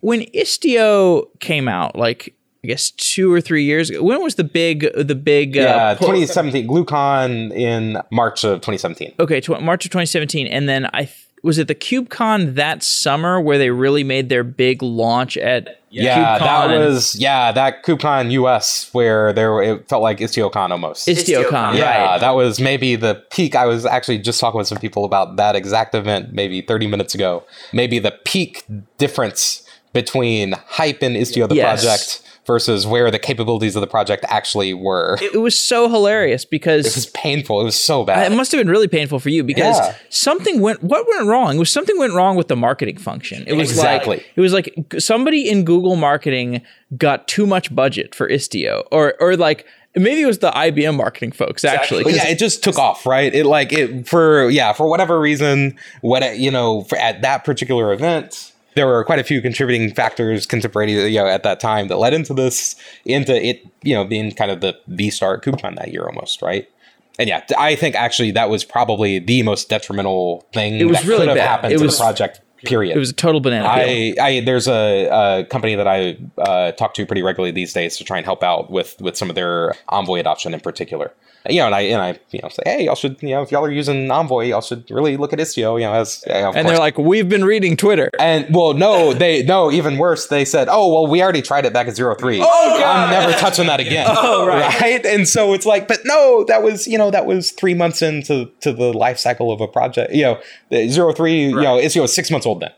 [0.01, 2.34] when Istio came out, like
[2.65, 5.95] I guess two or three years ago, when was the big the big Yeah, uh,
[5.95, 9.13] pull- 2017 GlueCon in March of 2017.
[9.19, 11.11] okay tw- March of 2017, and then I th-
[11.43, 16.39] was it the KubeCon that summer where they really made their big launch at Yeah,
[16.39, 16.39] KubeCon?
[16.39, 21.07] that was yeah that KubeCon US where there it felt like IstioCon almost.
[21.07, 22.19] IstioCon, yeah, right?
[22.19, 23.55] that was maybe the peak.
[23.55, 27.13] I was actually just talking with some people about that exact event maybe 30 minutes
[27.13, 27.43] ago.
[27.71, 28.63] Maybe the peak
[28.97, 29.61] difference
[29.93, 31.81] between hype in Istio the Yes.
[31.83, 35.17] project versus where the capabilities of the project actually were.
[35.21, 37.61] It, was so hilarious because it was painful.
[37.61, 38.31] It was so bad.
[38.31, 39.95] it must have been really painful for you because Yeah.
[40.09, 40.83] something went.
[40.83, 41.55] What went wrong?
[41.55, 43.43] It was something went wrong with the marketing function.
[43.47, 44.17] It was Exactly.
[44.17, 46.61] like it was like somebody in Google marketing
[46.97, 49.65] got too much budget for Istio, or or like
[49.95, 52.03] maybe it was the IBM marketing folks actually.
[52.03, 53.33] 'cause yeah, it just took off, right?
[53.33, 57.91] It like it for yeah, for whatever reason, what you know, for, at that particular
[57.93, 61.97] event, there were quite a few contributing factors contemporary, you know, at that time that
[61.97, 65.91] led into this, into it, you know, being kind of the the start KubeCon that
[65.91, 66.69] year almost, right?
[67.17, 71.05] And yeah, I think actually that was probably the most detrimental thing it was that
[71.07, 71.47] really could have bad.
[71.47, 72.41] happened It to was- the project.
[72.65, 72.95] Period.
[72.95, 74.15] it was a total banana peel.
[74.19, 77.97] I, I there's a, a company that I uh, talk to pretty regularly these days
[77.97, 81.13] to try and help out with with some of their Envoy adoption in particular.
[81.47, 83.51] You know, and I and I you know say, hey, y'all should you know if
[83.51, 85.79] y'all are using Envoy, y'all should really look at Istio.
[85.79, 86.65] You know, as you know, and course.
[86.65, 88.09] they're like, we've been reading Twitter.
[88.19, 90.25] and well, no, they no, even worse.
[90.25, 92.41] They said, "Oh, well, we already tried it back at zero three.
[92.41, 92.83] Oh, God.
[92.83, 95.05] I'm never touching that again." Oh, right.
[95.05, 98.49] And so it's like, but no, that was you know that was three months into
[98.61, 100.13] to the life cycle of a project.
[100.13, 101.47] You know, the zero three.
[101.47, 102.71] You know, Istio is six months old then.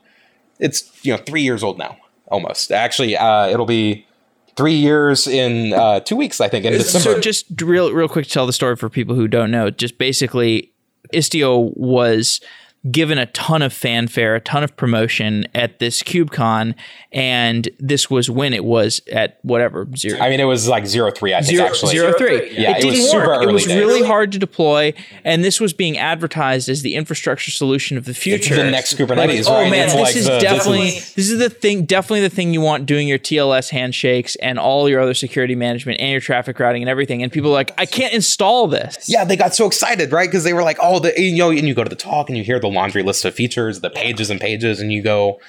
[0.59, 2.71] It's you know three years old now, almost.
[2.71, 4.05] Actually, uh, it'll be
[4.55, 7.15] three years in uh, two weeks, I think, in December.
[7.15, 9.69] So just real real quick to tell the story for people who don't know.
[9.69, 10.73] Just basically,
[11.13, 12.41] Istio was
[12.91, 16.75] given a ton of fanfare, a ton of promotion at this KubeCon,
[17.11, 20.19] and this was when it was at whatever zero.
[20.19, 21.33] I mean, it was like zero three.
[21.33, 21.91] I think Zero, actually.
[21.91, 22.51] zero three.
[22.57, 23.41] Yeah, it, it was didn't super work.
[23.41, 23.77] It early was days.
[23.79, 28.13] really hard to deploy, and this was being advertised as the infrastructure solution of the
[28.13, 28.55] future.
[28.55, 29.69] the next Kubernetes, oh right?
[29.71, 32.61] man, It's this like is the- definitely this is the thing, definitely the thing you
[32.61, 36.83] want doing your TLS handshakes and all your other security management and your traffic routing
[36.83, 37.23] and everything.
[37.23, 39.07] And people are like, I can't install this.
[39.09, 40.27] Yeah, they got so excited, right?
[40.29, 42.37] Because they were like, "Oh, the you know," and you go to the talk and
[42.37, 45.39] you hear the laundry list of features, the pages and pages, and you go,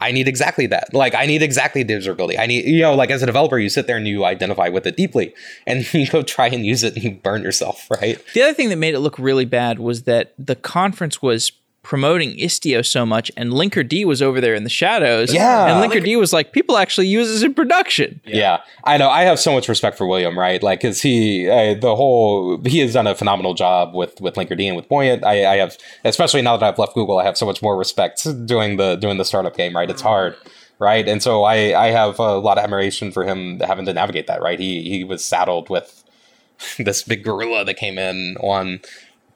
[0.00, 0.94] "I need exactly that.
[0.94, 2.38] Like, I need exactly the observability.
[2.38, 4.86] I need, you know, like as a developer, you sit there and you identify with
[4.86, 5.34] it deeply,
[5.66, 8.18] and you go try and use it, and you burn yourself, right?
[8.34, 11.52] The other thing that made it look really bad was that the conference was
[11.82, 15.32] promoting Istio so much, and Linkerd was over there in the shadows.
[15.32, 15.66] Yeah.
[15.66, 18.20] and Linkerd was like, people actually use this in production.
[18.26, 18.58] Yeah.
[18.84, 19.08] I know.
[19.08, 20.62] I have so much respect for William, right?
[20.62, 24.62] Like, because he, uh, the whole, he has done a phenomenal job with with Linkerd
[24.62, 25.24] and with Buoyant.
[25.24, 28.26] I, I have, especially now that I've left Google, I have so much more respect
[28.46, 29.90] doing the doing the startup game, right?
[29.90, 30.36] It's hard,
[30.78, 31.08] right?
[31.08, 34.42] And so I I have a lot of admiration for him having to navigate that,
[34.42, 34.58] right?
[34.58, 36.04] He he was saddled with
[36.78, 38.80] this big gorilla that came in on.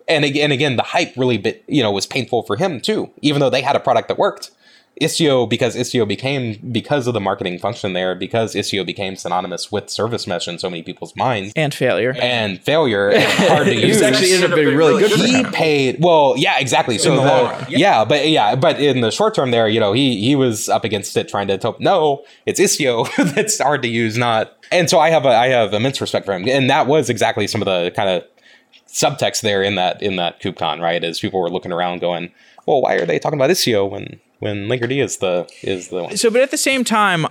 [0.09, 3.11] And again, again, the hype really, bit, you know, was painful for him too.
[3.23, 4.51] Even though they had a product that worked,
[5.01, 9.91] Istio because Istio became because of the marketing function there, because Istio became synonymous with
[9.91, 12.15] service mesh in so many people's minds And failure.
[12.23, 14.03] and failure and hard to It was use.
[14.03, 16.99] actually ended up being really good he paid well, yeah, exactly.
[16.99, 17.67] So the the- long run.
[17.71, 20.85] yeah, but yeah, but in the short term, there, you know, he he was up
[20.85, 24.53] against it, trying to tell no, it's Istio that's hard to use, not.
[24.71, 27.49] And so I have a I have immense respect for him, and that was exactly
[27.49, 28.23] some of the kind of
[28.95, 31.03] subtext there in that in that KubeCon, right?
[31.05, 32.33] As people were looking around, going,
[32.67, 36.17] "Well, why are they talking about Istio when when Linkerd is the is the one?"
[36.17, 37.27] So, but at the same time,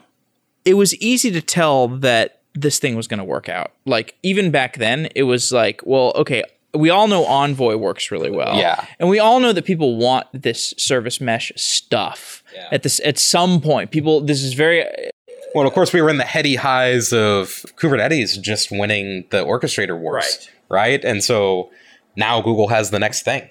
[0.66, 3.72] it was easy to tell that this thing was going to work out.
[3.86, 6.44] Like even back then, it was like, well, okay,
[6.74, 8.58] we all know Envoy works really well.
[8.58, 8.86] Yeah.
[9.00, 12.44] and we all know that people want this service mesh stuff.
[12.54, 12.68] Yeah.
[12.72, 14.22] At this, at some point, people.
[14.22, 14.86] This is very.
[15.56, 19.98] Well, of course, we were in the heady highs of Kubernetes just winning the orchestrator
[19.98, 20.52] wars, right?
[21.04, 21.70] And so
[22.16, 23.50] now Google has the next thing.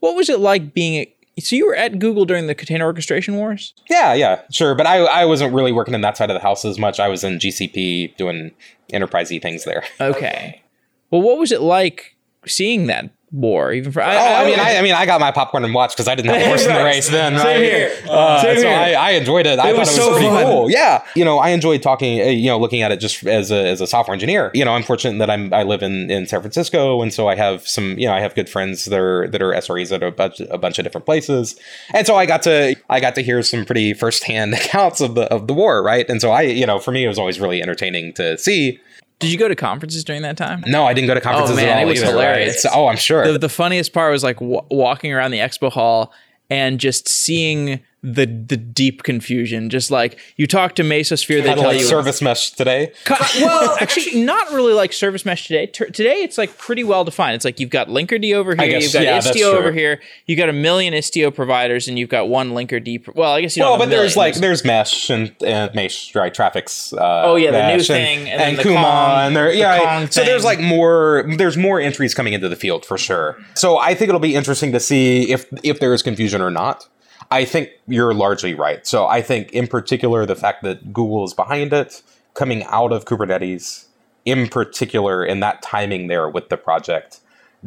[0.00, 1.06] What was it like being?
[1.38, 3.72] So you were at Google during the container orchestration wars.
[3.88, 4.74] Yeah, yeah, sure.
[4.74, 6.98] But I, I wasn't really working in that side of the house as much.
[6.98, 8.50] I was in GCP doing
[8.92, 9.84] enterprisey things there.
[10.00, 10.62] Okay.
[11.10, 13.72] Well, what was it like seeing that war?
[13.72, 15.96] Even for I, Oh, I mean, I, I mean, I got my popcorn and watched
[15.96, 17.36] because I didn't have a horse in the race then.
[17.38, 17.62] Same right?
[17.62, 17.92] here.
[18.08, 18.76] Uh, Same so here.
[18.76, 19.58] I, I enjoyed it.
[19.58, 20.44] I It thought was it was so pretty fun.
[20.44, 20.70] cool.
[20.70, 22.20] Yeah, you know, I enjoyed talking.
[22.20, 24.50] uh, You know, looking at it just as a as a software engineer.
[24.54, 27.34] You know, I'm fortunate that I'm I live in in San Francisco, and so I
[27.34, 27.98] have some.
[27.98, 30.56] You know, I have good friends that are that are SREs at a bunch a
[30.58, 31.54] bunch of different places,
[31.92, 35.22] and so I got to I got to hear some pretty firsthand accounts of the
[35.32, 36.08] of the war, right?
[36.08, 38.80] And so I, you know, for me, it was always really entertaining to see.
[39.18, 40.62] Did you go to conferences during that time?
[40.66, 41.82] No, I didn't go to oh, conferences Oh man, at all.
[41.82, 42.62] it was either, hilarious.
[42.62, 43.32] So- oh, I'm sure.
[43.32, 46.12] the, the funniest part was like w- walking around the expo hall
[46.50, 49.70] and just seeing the the deep confusion.
[49.70, 52.92] Just like you talk to Mesosphere, they tell like you service mesh today.
[53.40, 55.66] Well, actually, not really like service mesh today.
[55.66, 57.34] T- today, it's like pretty well defined.
[57.36, 60.36] It's like you've got Linkerd over here, guess, you've got yeah, Istio over here, you
[60.36, 63.02] got a million Istio providers, and you've got one Linkerd.
[63.02, 63.72] Pro- well, I guess you don't.
[63.72, 66.92] Well, but there's like there's mesh and, and mesh right traffics.
[66.92, 69.58] Uh, Oh, yeah, the new thing, and and, then the Kuma Kong- and there the
[69.58, 69.78] yeah.
[69.78, 73.36] Kong so there's like more there's more entries coming into the field for sure.
[73.54, 76.88] So I think it'll be interesting to see if if there is confusion or not.
[77.30, 78.86] I think you're largely right.
[78.86, 82.02] So I think in particular the fact that Google is behind it,
[82.34, 83.86] coming out of Kubernetes,
[84.24, 87.20] in particular in that timing there with the project,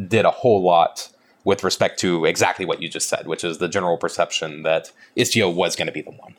[0.07, 1.09] did a whole lot
[1.43, 5.53] with respect to exactly what you just said, which is the general perception that Istio
[5.53, 6.35] was going to be the one.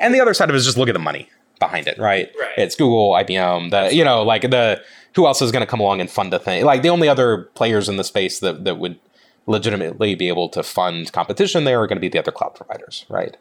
[0.00, 2.32] And the other side of it is just look at the money behind it, right?
[2.38, 2.58] Right.
[2.58, 4.82] It's Google, IBM, the you know, like the
[5.14, 6.64] who else is going to come along and fund a thing?
[6.64, 8.98] Like the only other players in the space that that would
[9.46, 13.04] legitimately be able to fund competition there are going to be the other cloud providers,
[13.08, 13.36] right?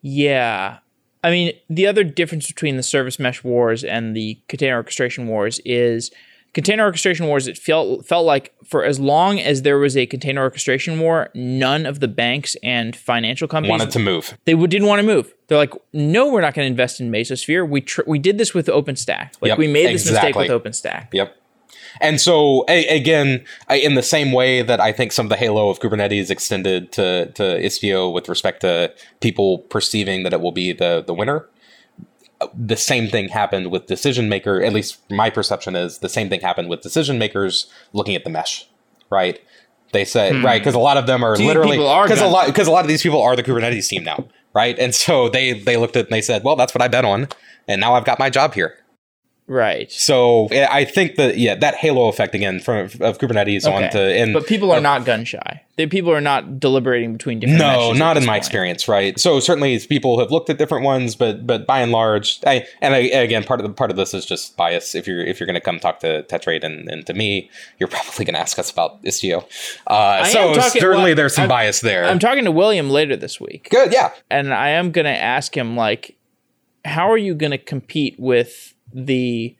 [0.00, 0.78] Yeah.
[1.24, 5.60] I mean, the other difference between the service mesh wars and the container orchestration wars
[5.64, 6.10] is
[6.54, 10.42] container orchestration wars it felt felt like for as long as there was a container
[10.42, 14.36] orchestration war, none of the banks and financial companies Wanted to move.
[14.44, 15.32] they didn't want to move.
[15.46, 17.68] They're like, no, we're not going to invest in Mesosphere.
[17.68, 19.32] We tr- we did this with OpenStack.
[19.40, 21.08] Like Yep, we made this mistake with OpenStack.
[21.12, 21.36] Yep.
[22.00, 25.36] And so a- again, I- in the same way that I think some of the
[25.36, 30.52] halo of Kubernetes extended to to Istio with respect to people perceiving that it will
[30.52, 31.48] be the the winner,
[32.58, 34.62] the same thing happened with decision maker.
[34.62, 38.30] At least my perception is the same thing happened with decision makers looking at the
[38.30, 38.66] mesh,
[39.10, 39.40] right?
[39.92, 41.76] They said right because a lot of them are literally
[42.08, 44.76] because a lot because a lot of these people are the Kubernetes team now, right?
[44.78, 47.28] And so they they looked at and they said, well, that's what I bet on,
[47.68, 48.78] and now I've got my job here.
[49.48, 49.90] Right.
[49.90, 53.84] So I think that yeah, that halo effect again from of Kubernetes Okay.
[53.86, 55.62] onto and But people are not gun shy.
[55.76, 57.58] They, people are not deliberating between different.
[57.58, 58.38] no, not in my point.
[58.44, 59.18] experience, right?
[59.18, 62.94] So certainly people have looked at different ones, but but by and large, I, and
[62.94, 64.94] I, again, part of the part of this is just bias.
[64.94, 67.88] If you're if you're going to come talk to Tetrate and, and to me, you're
[67.88, 69.44] probably going to ask us about Istio.
[69.86, 72.04] Uh, so talking- certainly well, there's some I'm- bias there.
[72.04, 74.12] I'm talking to William later this week, Good, yeah.
[74.30, 76.16] and I am going to ask him like,
[76.84, 79.56] how are you going to compete with the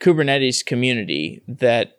[0.00, 1.98] Kubernetes community that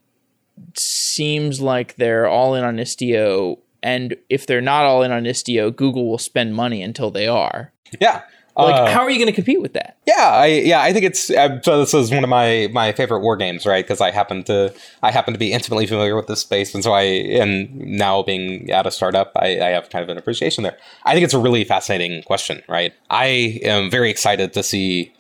[0.76, 5.76] seems like they're all in on Istio, and if they're not all in on Istio,
[5.76, 7.72] Google will spend money until they are.
[8.00, 8.22] Yeah.
[8.58, 9.98] Like, Uh, how are you going to compete with that?
[10.06, 11.80] Yeah, I yeah, I think it's uh, so.
[11.80, 13.86] This is one of my my favorite war games, right?
[13.86, 16.92] Because I happen to I happen to be intimately familiar with this space, and so
[16.92, 20.78] I and now being at a startup, I, I have kind of an appreciation there.
[21.06, 22.92] I think it's a really fascinating question, right?
[23.10, 25.14] I am very excited to see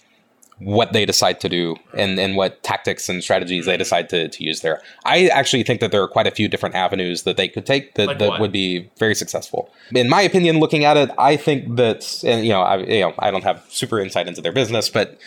[0.59, 4.43] what they decide to do and, and what tactics and strategies they decide to, to
[4.43, 4.81] use there.
[5.05, 7.95] I actually think that there are quite a few different avenues that they could take
[7.95, 9.71] that, Like that would be very successful.
[9.93, 13.13] In my opinion, looking at it, I think that and you know, I you know,
[13.19, 15.17] I don't have super insight into their business, but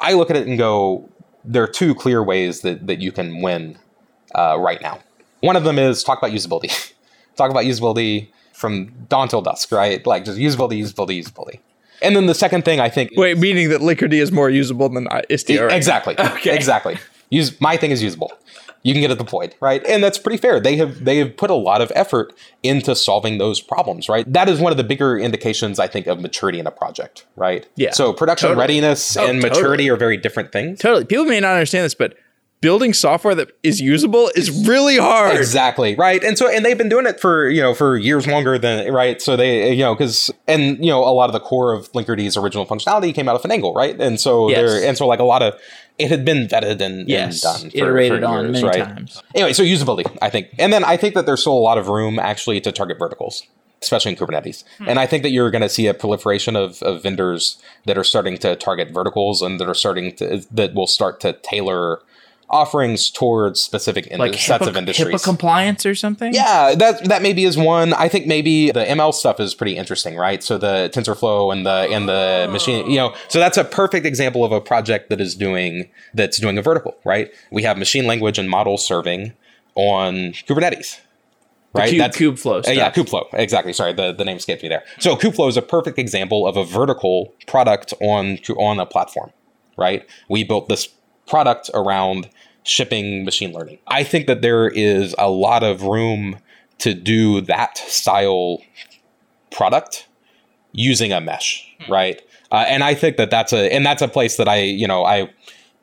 [0.00, 1.08] I look at it and go,
[1.44, 3.78] there are two clear ways that, that you can win
[4.34, 5.00] uh, right now.
[5.40, 6.92] One of them is talk about usability.
[7.36, 10.04] talk about usability from dawn till dusk, right?
[10.06, 11.60] Like just usability, usability, usability.
[12.02, 15.06] And then the second thing I think Wait, meaning that Linkerd is more usable than
[15.08, 15.66] uh, Istio?
[15.68, 15.76] right?
[15.76, 16.14] Exactly.
[16.18, 16.54] Okay.
[16.54, 16.98] Exactly.
[17.30, 18.32] Use my thing is usable.
[18.84, 19.80] You can get it deployed, right?
[19.86, 20.58] And that's pretty fair.
[20.58, 22.34] They have they have put a lot of effort
[22.64, 24.30] into solving those problems, right?
[24.32, 27.66] That is one of the bigger indications I think of maturity in a project, right?
[27.76, 28.60] Yeah, So production totally.
[28.62, 29.60] readiness Oh, and totally.
[29.60, 30.80] maturity are very different things.
[30.80, 31.04] Totally.
[31.04, 32.16] People may not understand this, but
[32.62, 35.36] building software that is usable is really hard.
[35.36, 38.56] Exactly right, and so and they've been doing it for you know for years longer
[38.56, 39.20] than right.
[39.20, 42.38] So they you know because and you know a lot of the core of Linkerd's
[42.38, 44.00] original functionality came out of Finagle, right?
[44.00, 44.56] And so Yes.
[44.58, 45.60] there and so like a lot of
[45.98, 48.88] it had been vetted and, Yes, and done, for, iterated for on years, many right?
[48.88, 49.22] times.
[49.34, 51.88] Anyway, so usability, I think, and then I think that there's still a lot of
[51.88, 53.42] room actually to target verticals.
[53.82, 54.62] Especially in Kubernetes.
[54.78, 54.90] Hmm.
[54.90, 58.04] And I think that you're going to see a proliferation of, of vendors that are
[58.04, 62.00] starting to target verticals and that are starting to, that will start to tailor
[62.52, 65.08] offerings towards specific ind- Like sets HIPAA, of industries.
[65.08, 66.34] HIPAA compliance or something?
[66.34, 67.94] Yeah, that that maybe is one.
[67.94, 70.42] I think maybe the ML stuff is pretty interesting, right?
[70.42, 74.44] So the TensorFlow and the and the machine, you know, so that's a perfect example
[74.44, 77.30] of a project that is doing that's doing a vertical, right?
[77.50, 79.32] We have machine language and model serving
[79.74, 81.00] on Kubernetes.
[81.74, 82.74] Right, Cube, Kubeflow uh, stuff.
[82.76, 83.28] yeah, Kubeflow.
[83.32, 83.72] Exactly.
[83.72, 84.84] Sorry, the, the name escaped me there.
[84.98, 89.30] So Kubeflow is a perfect example of a vertical product on on a platform.
[89.78, 90.06] Right.
[90.28, 90.90] We built this
[91.26, 92.28] product around
[92.64, 93.78] shipping machine learning.
[93.86, 96.38] I think that there is a lot of room
[96.78, 98.58] to do that style
[99.50, 100.06] product
[100.72, 102.20] using a mesh, right?
[102.50, 105.04] Uh, and I think that that's a and that's a place that I you know
[105.04, 105.30] I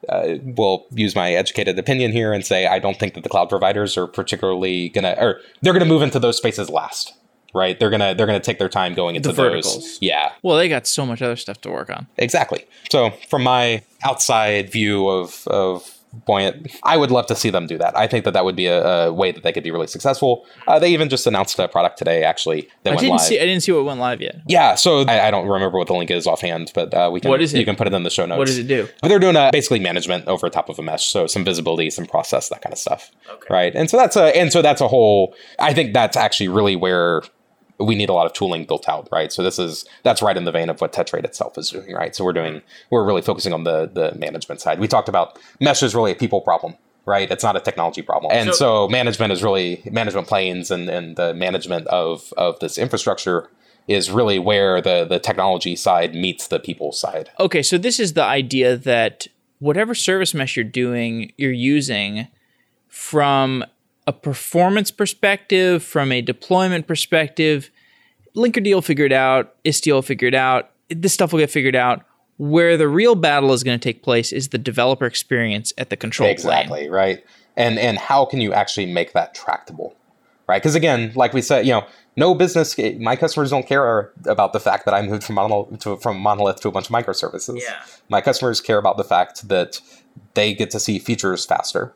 [0.07, 3.49] uh, will use my educated opinion here and say I don't think that the cloud
[3.49, 7.13] providers are particularly gonna or they're gonna move into those spaces last.
[7.53, 7.79] right?
[7.79, 9.51] They're gonna they're gonna take their time going into The those.
[9.65, 9.97] verticals.
[10.01, 12.07] Yeah, Well, they got so much other stuff to work on.
[12.17, 12.65] exactly.
[12.91, 17.77] So from my outside view of of Buoyant, I would love to see them do
[17.77, 17.95] that.
[17.95, 20.45] I think that that would be a, a way that they could be really successful.
[20.67, 23.21] Uh, they even just announced a product today, actually, that I went didn't live.
[23.21, 23.39] see.
[23.39, 24.41] I didn't see what went live yet.
[24.47, 27.29] Yeah, so I, I don't remember what the link is offhand, but uh, we can.
[27.29, 27.59] What is it?
[27.59, 28.39] You can put it in the show notes.
[28.39, 28.87] What does it do?
[29.01, 32.07] But they're doing uh, basically management over top of a mesh, so some visibility, some
[32.07, 33.11] process, that kind of stuff.
[33.29, 33.53] Okay.
[33.53, 35.35] Right, and so that's a and so that's a whole.
[35.59, 37.21] I think that's actually really where
[37.79, 39.07] we need a lot of tooling built out.
[39.11, 41.93] Right, so this is that's right in the vein of what Tetrate itself is doing.
[41.93, 44.79] Right, so we're doing we're really focusing on the the management side.
[44.79, 46.75] We talked about mesh is really a people problem.
[47.05, 50.87] Right, it's not a technology problem, and So- so, management is really management planes and,
[50.89, 53.49] and the management of of this infrastructure
[53.87, 57.29] is really where the the technology side meets the people side.
[57.39, 59.25] Okay, so this is the idea that
[59.57, 62.27] whatever service mesh you're doing, you're using
[62.87, 63.63] from
[64.09, 67.69] a performance perspective, from a deployment perspective,
[68.35, 71.75] Linkerd will figure it out, Istio will figure it out, this stuff will get figured
[71.75, 72.01] out.
[72.37, 75.97] Where the real battle is going to take place is the developer experience at the
[75.97, 76.33] control plane.
[76.33, 77.23] exactly right
[77.57, 79.93] and and how can you actually make that tractable
[80.47, 81.85] right because again like we said you know
[82.15, 85.79] no business eh, my customers don't care about the fact that i moved from monolith
[85.81, 87.75] to, from monolith to a bunch of microservices Yeah.
[88.07, 89.81] my customers care about the fact that
[90.33, 91.93] they get to see features faster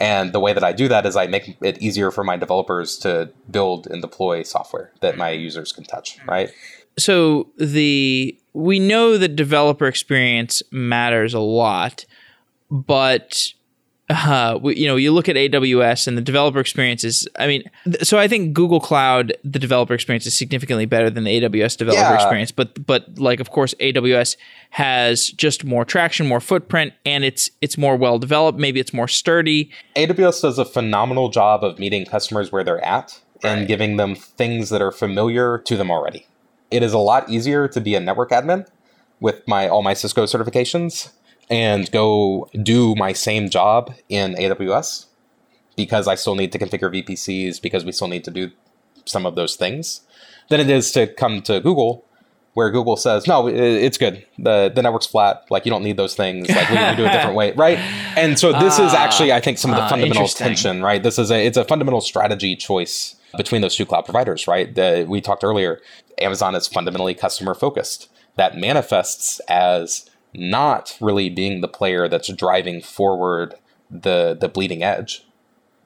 [0.00, 2.96] and the way that i do that is i make it easier for my developers
[2.96, 5.42] to build and deploy software that my mm-hmm.
[5.42, 6.50] users can touch right?
[6.98, 12.04] So the we know that developer experience matters a lot,
[12.70, 13.52] but
[14.12, 17.26] uh, we, you know, you look at AWS and the developer experience is.
[17.38, 21.24] I mean, th- so I think Google Cloud, the developer experience is significantly better than
[21.24, 22.14] the AWS developer Yeah.
[22.14, 22.50] experience.
[22.52, 24.36] But but like, of course, AWS
[24.70, 28.58] has just more traction, more footprint, and it's it's more well developed.
[28.58, 29.70] Maybe it's more sturdy.
[29.96, 34.68] AWS does a phenomenal job of meeting customers where they're at and giving them things
[34.70, 36.26] that are familiar to them already.
[36.70, 38.66] It is a lot easier to be a network admin
[39.20, 41.10] with my all my Cisco certifications
[41.52, 45.06] and go do my same job in AWS
[45.76, 48.50] because I still need to configure VPCs because we still need to do
[49.04, 50.00] some of those things
[50.48, 52.06] than it is to come to Google
[52.54, 54.26] where Google says, no, it's good.
[54.38, 55.44] The the network's flat.
[55.50, 56.48] Like you don't need those things.
[56.48, 57.52] Like we can do it a different way.
[57.56, 57.78] Right.
[58.16, 61.02] And so this is Ah, actually, I think, some of the ah, fundamental tension, right?
[61.02, 64.74] This is a it's a fundamental strategy choice between those two cloud providers, right?
[64.74, 65.80] The, we talked earlier,
[66.18, 68.08] Amazon is fundamentally customer focused.
[68.36, 73.54] That manifests as not really being the player that's driving forward
[73.90, 75.20] the the bleeding edge.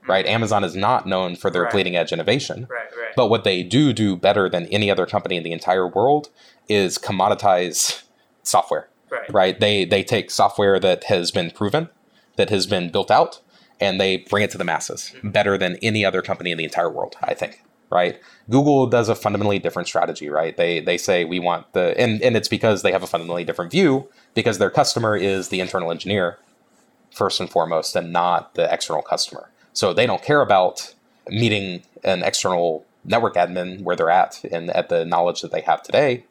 [0.02, 0.10] Mm-hmm.
[0.10, 0.26] Right?
[0.26, 1.72] Amazon is not known for their Right.
[1.72, 2.66] bleeding edge innovation.
[2.70, 2.86] Right.
[2.96, 3.16] Right.
[3.16, 6.28] But what they do do better than any other company in the entire world
[6.68, 8.02] is commoditize
[8.42, 8.88] software.
[9.10, 9.32] Right.
[9.32, 9.60] Right?
[9.60, 11.88] They they take software that has been proven,
[12.36, 13.40] that has been built out,
[13.80, 15.30] and they bring it to the masses mm-hmm.
[15.30, 17.62] better than any other company in the entire world, I think.
[17.90, 18.20] Right?
[18.50, 20.56] Google does a fundamentally different strategy, right?
[20.56, 23.70] They they say we want the and, and it's because they have a fundamentally different
[23.70, 26.38] view because their customer is the internal engineer
[27.12, 29.50] first and foremost and not the external customer.
[29.72, 30.94] So they don't care about
[31.28, 35.82] meeting an external network admin where they're at and at the knowledge that they have
[35.82, 36.24] today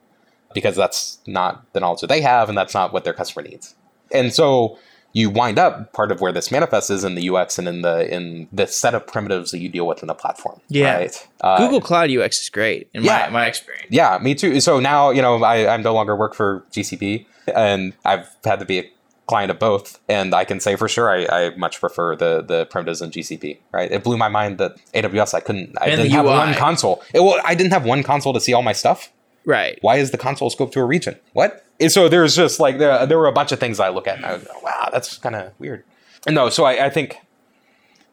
[0.54, 3.76] because that's not the knowledge that they have and that's not what their customer needs.
[4.12, 4.78] And so
[5.16, 8.14] you wind up part of where this manifests is in the UX and in the
[8.14, 10.60] in the set of primitives that you deal with in the platform.
[10.68, 10.98] Yeah.
[10.98, 11.28] Right.
[11.40, 13.28] Uh, Google Cloud UX is great in yeah.
[13.28, 13.88] my, my experience.
[13.90, 14.60] yeah, me too.
[14.60, 18.66] So now, you know, I, I no longer work for GCP and I've had to
[18.66, 18.92] be a
[19.26, 20.02] client of both.
[20.10, 23.60] And I can say for sure I, I much prefer the the primitives in GCP,
[23.72, 23.90] right?
[23.90, 27.02] It blew my mind that AWS I couldn't I And didn't have one console.
[27.14, 29.14] It, well, I didn't have one console to see all my stuff.
[29.46, 29.78] Right.
[29.82, 31.18] Why is the console scope to a region?
[31.34, 31.66] What?
[31.80, 34.18] And so there's just like there, there were a bunch of things I look at
[34.18, 35.84] and I go, wow, that's kind of weird.
[36.26, 37.20] And no, so I, I think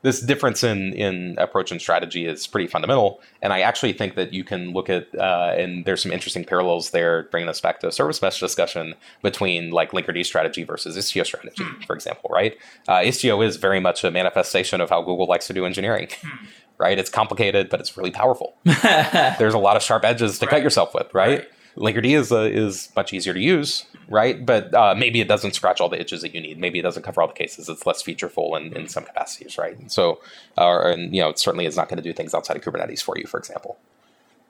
[0.03, 3.20] this difference in in approach and strategy is pretty fundamental.
[3.41, 6.91] And I actually think that you can look at uh, and there's some interesting parallels
[6.91, 11.24] there, bringing us back to a service mesh discussion between like Linkerd strategy versus Istio
[11.24, 12.57] strategy, for example, right?
[12.89, 16.09] Uh, Istio is very much a manifestation of how Google likes to do engineering.
[16.83, 18.57] Right, it's complicated, but it's really powerful.
[18.64, 21.39] There's a lot of sharp edges to cut yourself with, right?
[21.39, 21.49] Right.
[21.76, 24.45] Linkerd is uh, is much easier to use, right?
[24.45, 26.59] But uh, maybe it doesn't scratch all the itches that you need.
[26.59, 27.68] Maybe it doesn't cover all the cases.
[27.68, 29.78] It's less featureful in, in some capacities, right?
[29.78, 30.20] And so,
[30.59, 33.01] uh, and you know, it certainly is not going to do things outside of Kubernetes
[33.01, 33.78] for you, for example,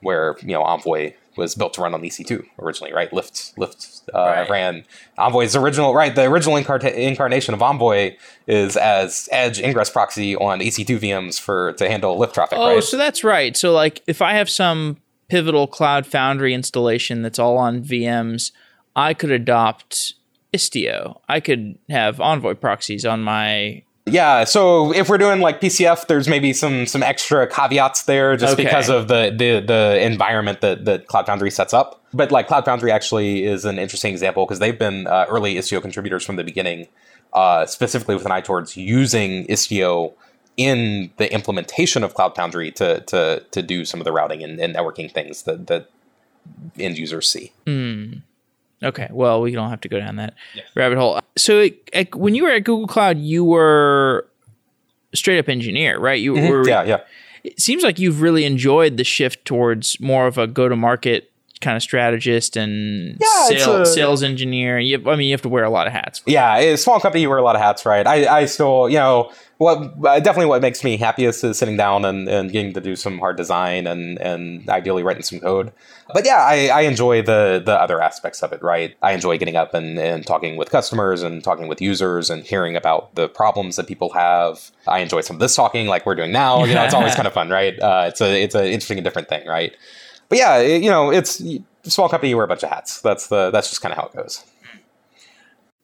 [0.03, 3.09] where you know Envoy was built to run on EC2 originally, right?
[3.09, 4.49] Lyft Lyft uh, Right.
[4.49, 4.83] ran
[5.17, 6.13] Envoy's original, right?
[6.13, 11.73] The original incarta- incarnation of Envoy is as Edge ingress proxy on EC2 VMs for
[11.73, 12.83] to handle Lyft traffic, Oh, right?
[12.83, 13.57] so that's right.
[13.57, 14.97] So like if I have some
[15.27, 18.51] pivotal cloud foundry installation that's all on VMs,
[18.95, 20.13] I could adopt
[20.53, 21.19] Istio.
[21.27, 26.27] I could have Envoy proxies on my Yeah, so if we're doing like PCF, there's
[26.27, 28.65] maybe some some extra caveats there just Okay.
[28.65, 32.01] because of the the the environment that that Cloud Foundry sets up.
[32.13, 35.81] But like Cloud Foundry actually is an interesting example because they've been uh, early Istio
[35.81, 36.87] contributors from the beginning,
[37.31, 40.13] uh, specifically with an eye towards using Istio
[40.57, 44.59] in the implementation of Cloud Foundry to to to do some of the routing and,
[44.59, 45.89] and networking things that that
[46.77, 47.53] end users see.
[48.83, 50.35] Okay, well, we don't have to go down that
[50.75, 51.19] rabbit hole.
[51.37, 54.27] So, like, when you were at Google Cloud, you were
[55.15, 56.21] straight up engineer, right?
[56.21, 56.39] You were.
[56.39, 56.67] Mm-hmm.
[56.67, 57.01] Yeah, yeah.
[57.43, 61.32] It seems like you've really enjoyed the shift towards more of a go to market
[61.63, 64.77] kind of strategist and Yeah, it's sale- a- sales engineer.
[64.79, 66.21] You, I mean, you have to wear a lot of hats.
[66.25, 68.05] Yeah, a small company, you wear a lot of hats, right?
[68.05, 72.03] I, I still, you know, what uh, definitely what makes me happiest is sitting down
[72.05, 75.71] and, and getting to do some hard design and, and ideally writing some code.
[76.13, 78.95] But yeah, I, I enjoy the the other aspects of it, right?
[79.01, 82.75] I enjoy getting up and, and talking with customers and talking with users and hearing
[82.75, 84.71] about the problems that people have.
[84.87, 86.65] I enjoy some of this talking like we're doing now.
[86.65, 87.79] You know, it's always kind of fun, right?
[87.79, 89.75] Uh, it's a it's an interesting and different thing, right?
[90.33, 91.41] But yeah, it- you know, it's
[91.83, 93.01] small company, you wear a bunch of hats.
[93.01, 94.43] That's the that's just kind of how it goes.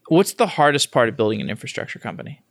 [0.08, 2.42] What's the hardest part of building an infrastructure company?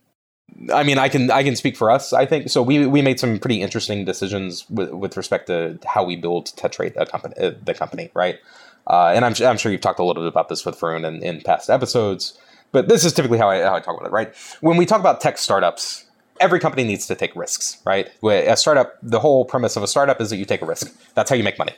[0.73, 2.13] I mean, I can I can speak for us.
[2.13, 2.61] I think so.
[2.63, 6.93] We we made some pretty interesting decisions with, with respect to how we build Tetrate
[6.95, 8.37] a company, uh, the company, right?
[8.87, 11.21] Uh, and I'm I'm sure you've talked a little bit about this with Varun in,
[11.21, 12.37] in past episodes,
[12.71, 14.33] but this is typically how I how I talk about it, right?
[14.61, 16.05] When we talk about tech startups,
[16.39, 18.09] every company needs to take risks, right?
[18.23, 20.91] A startup, the whole premise of a startup is that you take a risk.
[21.13, 21.73] That's how you make money.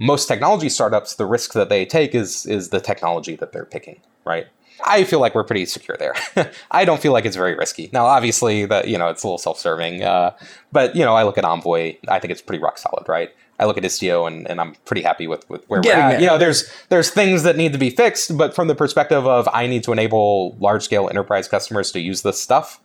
[0.00, 4.00] Most technology startups, the risk that they take is is the technology that they're picking,
[4.24, 4.46] right?
[4.84, 6.14] I feel like we're pretty secure there.
[6.70, 7.90] I don't feel like it's very risky.
[7.92, 10.34] Now, obviously, that you know it's a little self-serving, uh,
[10.72, 11.96] but you know I look at Envoy.
[12.08, 13.30] I think it's pretty rock solid, right?
[13.58, 16.10] I look at Istio, and, and I'm pretty happy with, with where Getting we're at.
[16.12, 16.20] there.
[16.22, 19.46] You know, there's there's things that need to be fixed, but from the perspective of
[19.52, 22.80] I need to enable large-scale enterprise customers to use this stuff,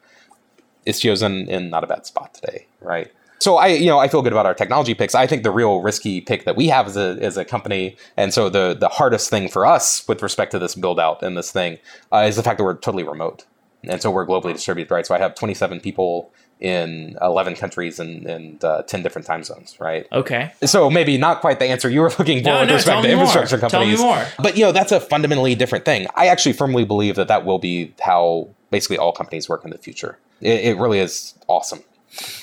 [0.86, 3.10] Istio's in, in not a bad spot today, right?
[3.40, 5.14] So I, you know, I feel good about our technology picks.
[5.14, 8.34] I think the real risky pick that we have as a, as a company, and
[8.34, 11.52] so the the hardest thing for us with respect to this build out and this
[11.52, 11.78] thing
[12.12, 13.46] uh, is the fact that we're totally remote,
[13.84, 15.06] and so we're globally distributed, right?
[15.06, 16.32] So I have 27 people
[16.62, 20.08] in 11 countries and, and uh, 10 different time zones, right?
[20.14, 20.54] Okay.
[20.64, 23.08] So maybe not quite the answer you were looking for No, with no, respect to
[23.10, 23.26] me more.
[23.26, 24.00] infrastructure Tell me companies.
[24.00, 24.26] more.
[24.40, 26.08] But you know, that's a fundamentally different thing.
[26.16, 29.78] I actually firmly believe that that will be how basically all companies work in the
[29.78, 30.18] future.
[30.40, 31.84] It, it really is awesome.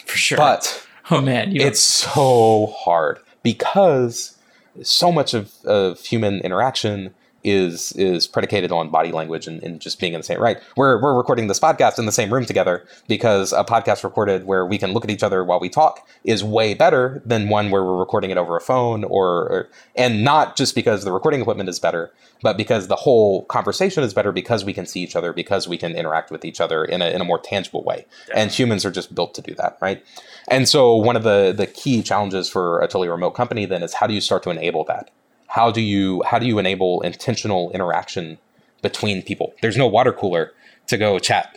[0.06, 0.38] For sure.
[0.38, 4.36] But oh man, you it's so hard because
[4.82, 7.14] so much of, of human interaction
[7.44, 10.58] is is predicated on body language and, and just being in the same right.
[10.76, 14.64] We're we're recording this podcast in the same room together because a podcast recorded where
[14.64, 17.84] we can look at each other while we talk is way better than one where
[17.84, 21.68] we're recording it over a phone or, or and not just because the recording equipment
[21.68, 22.12] is better,
[22.42, 25.78] but because the whole conversation is better because we can see each other, because we
[25.78, 28.06] can interact with each other in a, in a more tangible way.
[28.34, 30.04] And humans are just built to do that, right?
[30.48, 33.94] And so one of the the key challenges for a totally remote company then is
[33.94, 35.10] how do you start to enable that?
[35.52, 38.38] How do you how do you enable intentional interaction
[38.80, 39.52] between people?
[39.60, 40.52] There's no water cooler
[40.86, 41.54] to go chat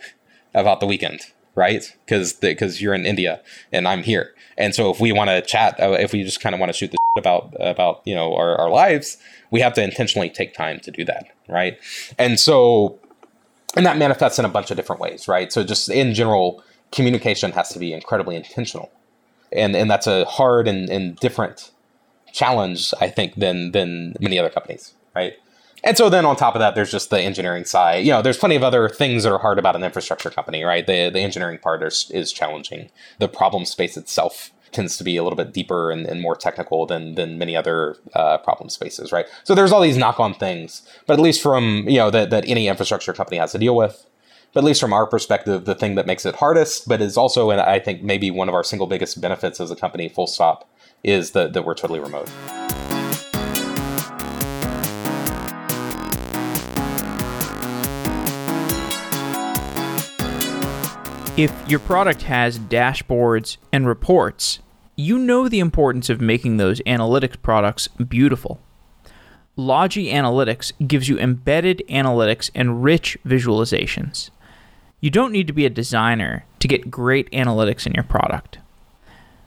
[0.54, 1.22] about the weekend,
[1.54, 1.96] right?
[2.04, 3.40] Because because you're in India
[3.72, 6.54] and I'm here, and so if we want to chat, uh, if we just kind
[6.54, 9.16] of want to shoot the about about you know our, our lives,
[9.50, 11.78] we have to intentionally take time to do that, right?
[12.18, 12.98] And so
[13.76, 15.50] and that manifests in a bunch of different ways, right?
[15.50, 18.90] So just in general, communication has to be incredibly intentional,
[19.52, 21.70] and and that's a hard and, and different
[22.36, 25.32] challenge, I think, than than many other companies, right?
[25.82, 28.04] And so then on top of that, there's just the engineering side.
[28.04, 30.86] You know, there's plenty of other things that are hard about an infrastructure company, right?
[30.86, 32.90] The the engineering part is, is challenging.
[33.18, 36.86] The problem space itself tends to be a little bit deeper and, and more technical
[36.86, 39.26] than than many other uh, problem spaces, right?
[39.44, 42.46] So there's all these knock on things, but at least from you know that that
[42.46, 44.06] any infrastructure company has to deal with.
[44.52, 47.50] But at least from our perspective, the thing that makes it hardest, but is also,
[47.50, 50.66] and I think maybe one of our single biggest benefits as a company, full stop,
[51.06, 52.28] is that, that we're totally remote.
[61.38, 64.60] If your product has dashboards and reports,
[64.96, 68.58] you know the importance of making those analytics products beautiful.
[69.54, 74.30] Logi Analytics gives you embedded analytics and rich visualizations.
[75.00, 78.58] You don't need to be a designer to get great analytics in your product.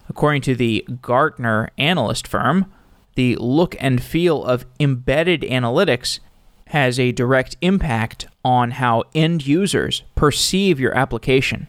[0.10, 2.72] According to the Gartner analyst firm,
[3.16, 6.20] the look and feel of embedded analytics
[6.68, 11.68] has a direct impact on how end users perceive your application.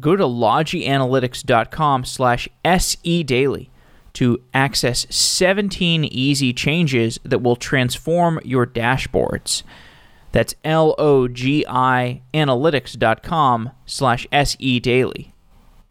[0.00, 3.68] Go to logianalytics.com slash sedaily
[4.12, 9.62] to access 17 easy changes that will transform your dashboards.
[10.32, 15.34] That's L-O-G-I analytics.com slash SE daily.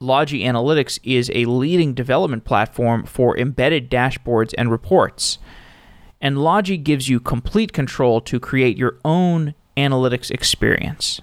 [0.06, 5.40] Logi Analytics is a leading development platform for embedded dashboards and reports.
[6.22, 11.20] And Logi gives you complete control to create your own analytics experience.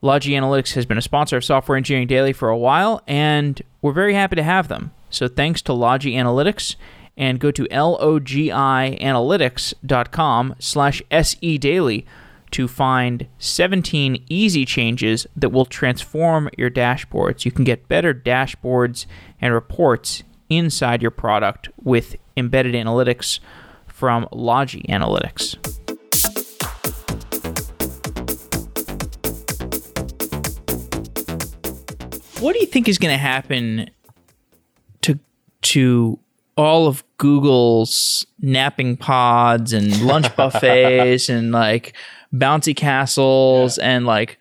[0.00, 3.92] Logi Analytics has been a sponsor of Software Engineering Daily for a while, and we're
[3.92, 4.92] very happy to have them.
[5.08, 6.76] So thanks to Logi Analytics,
[7.16, 12.04] and go to logianalytics.com slash sedaily
[12.54, 17.44] to find 17 easy changes that will transform your dashboards.
[17.44, 19.06] You can get better dashboards
[19.40, 23.40] and reports inside your product with embedded analytics
[23.88, 25.56] from Logi Analytics.
[32.40, 33.90] What do you think is going to happen
[35.02, 35.18] to
[35.62, 36.20] to
[36.56, 41.94] all of Google's napping pods and lunch buffets and like
[42.34, 43.90] bouncy castles yeah.
[43.90, 44.38] and like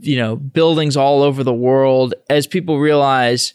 [0.00, 3.54] you know buildings all over the world as people realize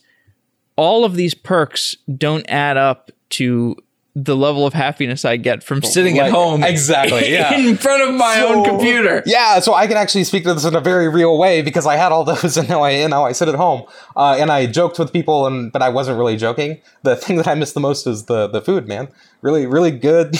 [0.75, 3.75] all of these perks don't add up to
[4.13, 7.55] the level of happiness I get from sitting like, at home exactly yeah.
[7.55, 9.23] in front of my so, own computer.
[9.25, 11.95] Yeah, so I can actually speak to this in a very real way because I
[11.95, 13.83] had all those and now I and now I sit at home.
[14.15, 16.81] Uh, and I joked with people and but I wasn't really joking.
[17.03, 19.07] The thing that I miss the most is the the food, man.
[19.41, 20.37] Really really good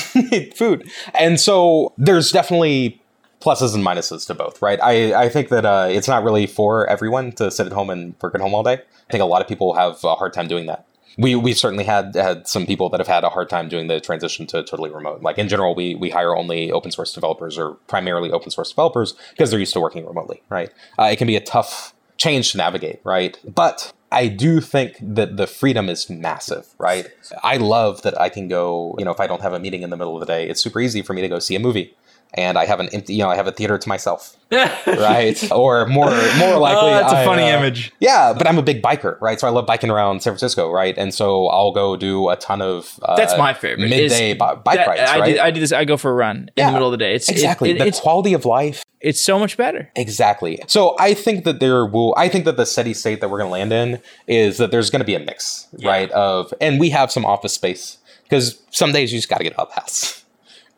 [0.56, 0.90] food.
[1.18, 3.01] And so there's definitely
[3.42, 4.80] pluses and minuses to both, right?
[4.82, 8.16] I, I think that uh, it's not really for everyone to sit at home and
[8.22, 8.74] work at home all day.
[8.74, 10.88] I think a lot of people have a hard time doing that
[11.18, 14.00] we we've certainly had had some people that have had a hard time doing the
[14.00, 15.22] transition to totally remote.
[15.22, 19.14] Like in general, we we hire only open source developers or primarily open source developers
[19.32, 20.72] because they're used to working remotely, right?
[20.98, 23.38] Uh, it can be a tough change to navigate, right?
[23.44, 27.08] But I do think that the freedom is massive, right?
[27.44, 29.90] I love that I can go, you know, if I don't have a meeting in
[29.90, 31.96] the middle of the day, it's super easy for me to go see a movie
[32.34, 35.52] and I have an empty, you know, I have a theater to myself, right?
[35.52, 37.92] Or more, more likely, oh, that's a I, funny uh, image.
[38.00, 39.40] Yeah, but I'm a big biker, right?
[39.40, 40.98] So I love biking around San Francisco, right?
[40.98, 44.78] And so I'll go do a ton of uh, that's my favorite midday bi- bike
[44.78, 45.02] that, rides.
[45.02, 45.36] I right?
[45.36, 45.72] do, I do this.
[45.72, 47.16] I go for a run yeah, in the middle of the day.
[47.16, 48.84] It's exactly it, it, the it's, quality of life.
[49.02, 49.90] It's so much better.
[49.96, 50.62] Exactly.
[50.68, 52.14] So I think that there will.
[52.18, 54.90] I think that the steady state that we're going to land in is that there's
[54.90, 55.90] going to be a mix, yeah.
[55.90, 56.12] right?
[56.12, 59.60] Of and we have some office space because some days you just got to get
[59.60, 60.21] out of the house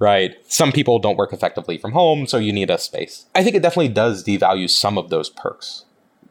[0.03, 0.35] right?
[0.51, 3.25] Some people don't work effectively from home, so you need a space.
[3.33, 5.85] I think it definitely does devalue some of those perks,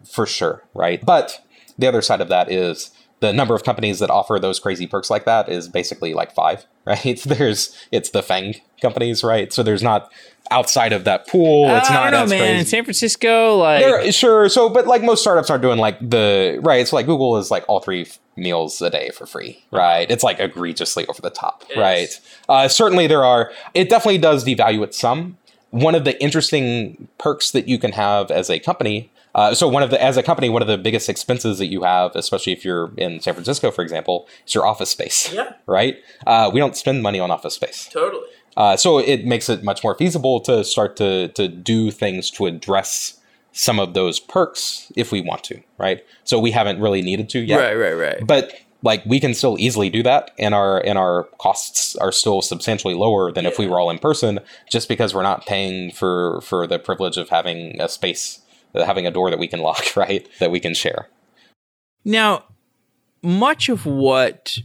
[0.04, 1.02] for sure, right?
[1.04, 1.40] But
[1.78, 5.08] the other side of that is the number of companies that offer those crazy perks
[5.08, 7.18] like that is basically like five, right?
[7.24, 9.50] There's it's the FAANG companies, right?
[9.50, 10.12] So there's not
[10.50, 11.68] outside of that pool.
[11.76, 12.56] It's uh, not I don't know, man.
[12.56, 12.68] Crazy.
[12.68, 14.48] San Francisco, like They're, sure.
[14.48, 16.86] So, but like most startups aren't doing like the right.
[16.86, 20.10] So like Google is like all three meals a day for free, right?
[20.10, 22.08] It's like egregiously over the top, right?
[22.48, 23.52] Uh, certainly there are.
[23.74, 25.38] It definitely does devalue it some.
[25.70, 29.10] One of the interesting perks that you can have as a company.
[29.34, 31.82] Uh, so one of the as a company, one of the biggest expenses that you
[31.82, 35.32] have, especially if you're in San Francisco, for example, is your office space.
[35.32, 35.54] Yeah.
[35.66, 35.96] Right.
[36.26, 37.88] Uh, we don't spend money on office space.
[37.90, 38.28] Totally.
[38.56, 42.46] Uh, so it makes it much more feasible to start to to do things to
[42.46, 43.18] address
[43.52, 46.04] some of those perks if we want to, right?
[46.24, 47.58] So we haven't really needed to yet.
[47.58, 48.26] Right, right, right.
[48.26, 52.42] But like we can still easily do that and our and our costs are still
[52.42, 53.50] substantially lower than yeah.
[53.50, 54.40] if we were all in person
[54.70, 58.40] just because we're not paying for for the privilege of having a space
[58.74, 61.08] having a door that we can lock right that we can share
[62.04, 62.44] now
[63.22, 64.58] much of what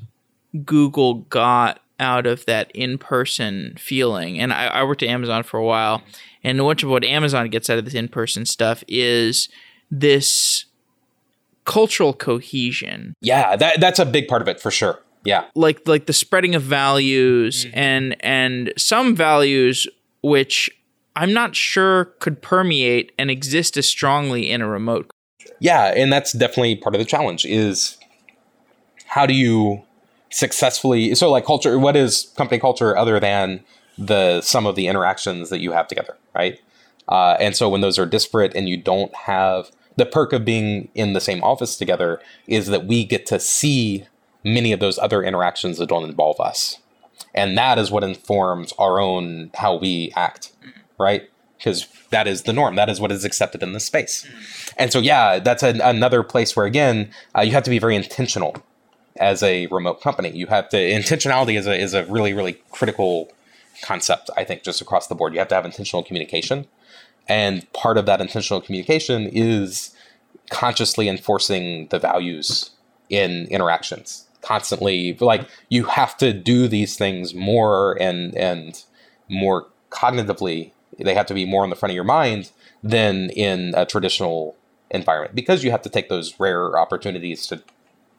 [0.66, 5.66] google got out of that in-person feeling and I, I worked at amazon for a
[5.66, 6.04] while
[6.48, 9.50] and much of what Amazon gets out of this in person stuff is
[9.92, 10.66] this
[11.66, 13.14] cultural cohesion.
[13.22, 15.02] Yeah, that that's a big part of it for sure.
[15.26, 15.46] Yeah.
[15.56, 17.78] Like like the spreading of values mm-hmm.
[17.78, 19.88] and and some values
[20.22, 20.70] which
[21.18, 25.12] I'm not sure could permeate and exist as strongly in a remote.
[25.60, 27.98] Yeah, and that's definitely part of the challenge is
[29.06, 29.84] how do you
[30.30, 33.64] successfully so like culture what is company culture other than
[33.98, 36.60] the sum of the interactions that you have together, right?
[37.10, 40.90] Uh, and so when those are disparate and you don't have the perk of being
[40.94, 44.06] in the same office together is that we get to see
[44.44, 46.78] many of those other interactions that don't involve us.
[47.34, 50.52] And that is what informs our own how we act,
[51.00, 51.30] right?
[51.58, 52.76] Because that is the norm.
[52.76, 54.28] That is what is accepted in this space.
[54.78, 57.96] And so, yeah, that's a, another place where, again, uh, you have to be very
[57.96, 58.64] intentional
[59.20, 60.30] as a remote company.
[60.30, 63.32] You have to, intentionality is a, is a really, really critical
[63.84, 65.34] concept, I think, just across the board.
[65.34, 66.68] You have to have intentional communication.
[67.28, 69.94] And part of that intentional communication is
[70.50, 72.72] consciously enforcing the values
[73.10, 74.26] in interactions.
[74.42, 78.82] Constantly, like you have to do these things more and and
[79.28, 82.52] more cognitively they have to be more on the front of your mind
[82.84, 84.56] than in a traditional
[84.90, 87.62] environment because you have to take those rare opportunities to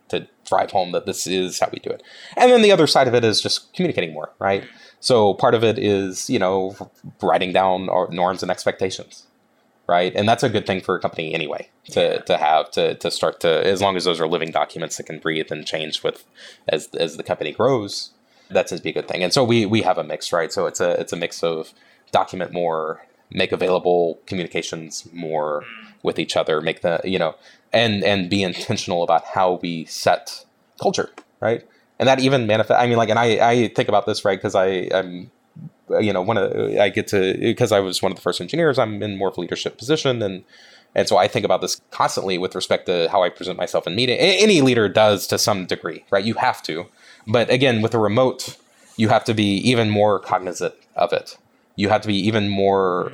[0.08, 2.02] to drive home that this is how we do it.
[2.36, 4.64] And then the other side of it is just communicating more, right?
[5.00, 6.76] So part of it is, you know,
[7.22, 9.26] writing down our norms and expectations,
[9.86, 10.12] right?
[10.14, 13.40] And that's a good thing for a company anyway to, to have to, to start
[13.40, 16.24] to, as long as those are living documents that can breathe and change with
[16.68, 18.10] as, as the company grows,
[18.50, 19.22] that tends to be a good thing.
[19.22, 20.52] And so we, we have a mix, right?
[20.52, 21.72] So it's a, it's a mix of
[22.10, 25.92] document more, make available communications more mm.
[26.02, 27.34] with each other, make the, you know,
[27.72, 30.44] and and be intentional about how we set
[30.80, 31.10] culture,
[31.40, 31.66] right?
[31.98, 32.80] And that even manifest.
[32.80, 35.30] I mean, like, and I I think about this right because I I'm
[36.00, 38.78] you know one of I get to because I was one of the first engineers.
[38.78, 40.44] I'm in more of a leadership position and.
[40.94, 43.94] And so I think about this constantly with respect to how I present myself in
[43.94, 44.18] meeting.
[44.18, 46.24] Any leader does to some degree, right?
[46.24, 46.86] You have to.
[47.26, 48.56] But again, with a remote,
[48.96, 51.36] you have to be even more cognizant of it.
[51.76, 53.12] You have to be even more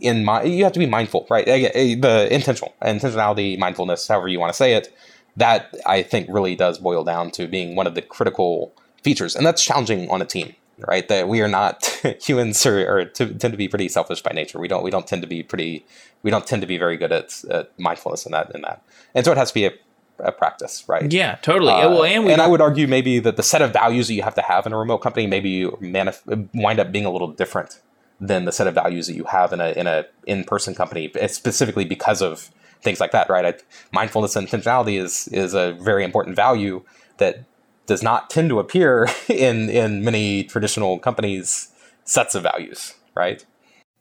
[0.00, 1.46] in mind you have to be mindful right?
[1.46, 4.94] The intentional intentionality mindfulness however you want to say it
[5.36, 8.72] that i think really does boil down to being one of the critical
[9.02, 11.06] features and that's challenging on a team right?
[11.08, 11.84] That we are not
[12.20, 14.58] humans are, are to, tend to be pretty selfish by nature.
[14.58, 15.84] We don't we don't tend to be pretty
[16.22, 18.82] we don't tend to be very good at, at mindfulness in that in that.
[19.14, 19.72] And so it has to be a,
[20.18, 21.10] a practice right?
[21.10, 21.72] Yeah totally.
[21.72, 24.22] Uh, well and, and i would argue maybe that the set of values that you
[24.22, 27.80] have to have in a remote company maybe manif- wind up being a little different
[28.20, 31.12] than the set of values that you have in a in a in person company,
[31.28, 32.50] specifically because of
[32.82, 33.44] things like that, right?
[33.44, 33.54] I,
[33.92, 36.82] mindfulness and intentionality is is a very important value
[37.18, 37.44] that
[37.86, 41.68] does not tend to appear in in many traditional companies'
[42.04, 43.44] sets of values, right?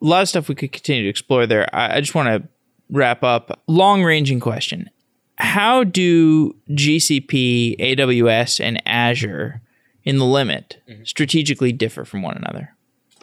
[0.02, 1.68] A lot of stuff we could continue to explore there.
[1.74, 2.48] I, I just want to
[2.90, 3.60] wrap up.
[3.68, 4.90] Long ranging question:
[5.38, 9.62] How do GCP, AWS, and Azure
[10.04, 11.04] in the limit mm-hmm.
[11.04, 12.75] strategically differ from one another?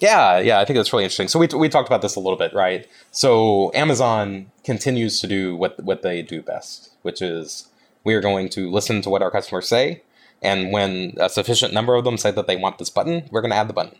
[0.02, 1.28] Yeah, yeah, I think that's really interesting.
[1.28, 2.88] So we, we talked about this a little bit, right?
[3.12, 7.68] So Amazon continues to do what what they do best, which is
[8.02, 10.02] we are going to listen to what our customers say,
[10.42, 13.52] and when a sufficient number of them say that they want this button, we're going
[13.52, 13.96] to add the button.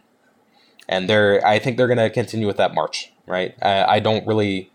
[0.89, 3.55] And they're, I think they're going to continue with that march, right?
[3.63, 4.73] I, I don't really,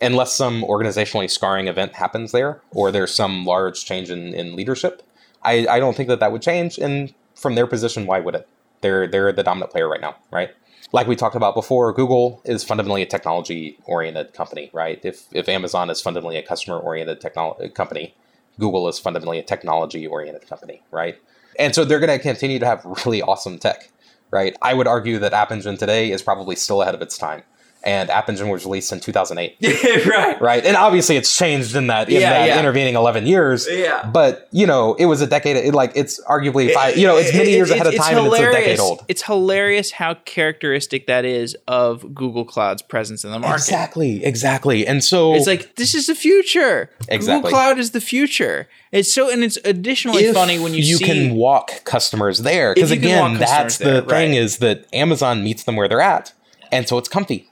[0.00, 5.02] unless some organizationally scarring event happens there, or there's some large change in, in leadership,
[5.42, 6.78] I, I don't think that that would change.
[6.78, 8.48] And from their position, why would it?
[8.80, 10.50] They're they're the dominant player right now, right?
[10.92, 15.00] Like we talked about before, Google is fundamentally a technology oriented company, right?
[15.02, 18.14] If if Amazon is fundamentally a customer oriented technology company,
[18.58, 21.18] Google is fundamentally a technology oriented company, right?
[21.58, 23.90] And so they're going to continue to have really awesome tech,
[24.30, 24.56] right?
[24.62, 27.42] I would argue that App Engine today is probably still ahead of its time
[27.86, 29.56] and App Engine was released in 2008.
[30.06, 30.40] right.
[30.40, 30.66] Right.
[30.66, 32.58] And obviously it's changed in that, in yeah, that yeah.
[32.58, 33.68] intervening 11 years.
[33.70, 34.04] Yeah.
[34.04, 37.32] But, you know, it was a decade, it, like it's arguably five, you know, it's
[37.32, 39.04] many years ahead of time and it's a decade old.
[39.06, 43.54] It's hilarious how characteristic that is of Google Cloud's presence in the market.
[43.54, 44.24] Exactly.
[44.24, 44.84] Exactly.
[44.84, 46.90] And so it's like, this is the future.
[47.08, 47.36] Exactly.
[47.36, 48.68] Google Cloud is the future.
[48.90, 52.74] It's so, and it's additionally if funny when you, you see, can walk customers there.
[52.74, 54.40] Because again, that's the there, thing right.
[54.40, 56.32] is that Amazon meets them where they're at.
[56.72, 57.48] And so it's comfy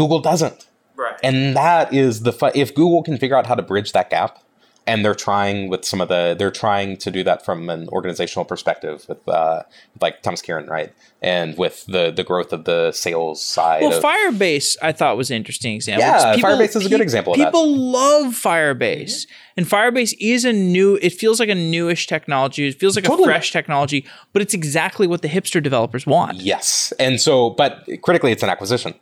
[0.00, 0.66] Google doesn't.
[0.96, 1.18] Right.
[1.22, 4.38] And that is the fu- if Google can figure out how to bridge that gap,
[4.86, 8.46] and they're trying with some of the they're trying to do that from an organizational
[8.46, 9.62] perspective with uh,
[10.00, 10.92] like Thomas Kurian, right?
[11.20, 13.82] And with the the growth of the sales side.
[13.82, 16.06] Well, of, Firebase I thought was an interesting example.
[16.06, 17.34] Yeah, people, Firebase is a good example.
[17.34, 19.58] People love Firebase, mm-hmm.
[19.58, 20.98] and Firebase is a new.
[21.02, 22.68] It feels like a newish technology.
[22.68, 23.24] It feels like totally.
[23.24, 26.38] a fresh technology, but it's exactly what the hipster developers want.
[26.38, 28.94] Yes, and so but critically, it's an acquisition.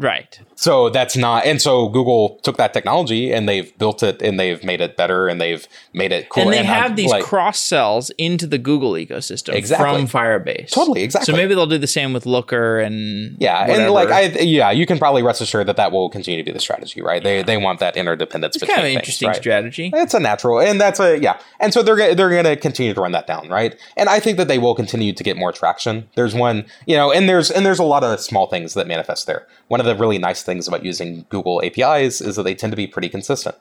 [0.00, 0.40] Right.
[0.54, 4.62] So that's not, and so Google took that technology and they've built it and they've
[4.64, 6.44] made it better and they've made it cool.
[6.44, 10.06] And they and have I'm, these like, cross sells into the Google ecosystem exactly.
[10.06, 10.70] from Firebase.
[10.70, 11.32] Totally, exactly.
[11.32, 13.82] So maybe they'll do the same with Looker and yeah, whatever.
[13.82, 16.52] and like I yeah, you can probably rest assured that that will continue to be
[16.52, 17.22] the strategy, right?
[17.22, 18.56] They they want that interdependence.
[18.56, 19.36] It's kind of an interesting right?
[19.36, 19.90] strategy.
[19.94, 23.00] It's a natural, and that's a yeah, and so they're they're going to continue to
[23.00, 23.78] run that down, right?
[23.96, 26.08] And I think that they will continue to get more traction.
[26.16, 29.26] There's one, you know, and there's and there's a lot of small things that manifest
[29.26, 29.46] there.
[29.68, 32.76] One of the really nice things about using Google APIs is that they tend to
[32.76, 33.56] be pretty consistent.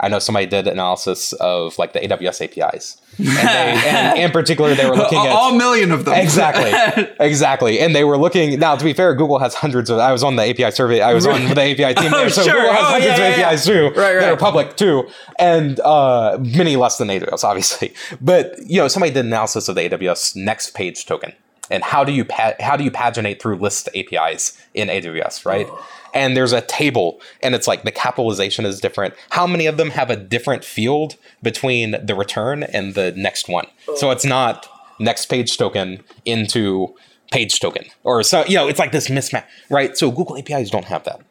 [0.00, 3.32] I know somebody did analysis of like the AWS APIs, and, they,
[3.88, 6.14] and in particular, they were looking at all million of them.
[6.14, 6.72] Exactly,
[7.20, 7.78] exactly.
[7.78, 8.58] And they were looking.
[8.58, 9.98] Now, to be fair, Google has hundreds of.
[9.98, 11.00] I was on the API survey.
[11.00, 12.54] I was on the API team there, oh, so sure.
[12.54, 13.74] Google has oh, hundreds yeah, of yeah, APIs yeah.
[13.74, 14.14] too right, right.
[14.20, 17.94] that are public too, and uh, many less than AWS, obviously.
[18.20, 21.32] But you know, somebody did analysis of the AWS next page token
[21.72, 25.66] and how do you pa- how do you paginate through list APIs in AWS, right?
[25.68, 25.86] Oh.
[26.14, 29.14] And there's a table, and it's like the capitalization is different.
[29.30, 33.66] How many of them have a different field between the return and the next one?
[33.88, 33.96] Oh.
[33.96, 34.68] So it's not
[35.00, 36.94] next page token into
[37.32, 40.84] page token or so you know it's like this mismatch right so google apis don't
[40.84, 41.22] have that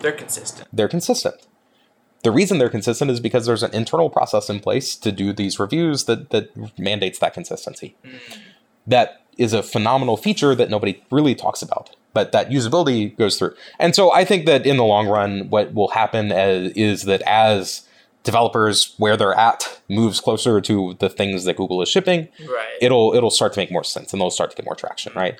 [0.00, 0.68] They're consistent.
[0.72, 1.34] they're consistent
[2.22, 5.60] the reason they're consistent is because there's an internal process in place to do these
[5.60, 8.16] reviews that that mandates that consistency hmm.
[8.86, 13.54] that is a phenomenal feature that nobody really talks about but that usability goes through
[13.78, 17.22] and so i think that in the long run what will happen as, is that
[17.26, 17.86] as
[18.22, 22.78] developers where they're at moves closer to the things that google is shipping Right.
[22.80, 25.38] it'll it'll start to make more sense and they'll start to get more traction right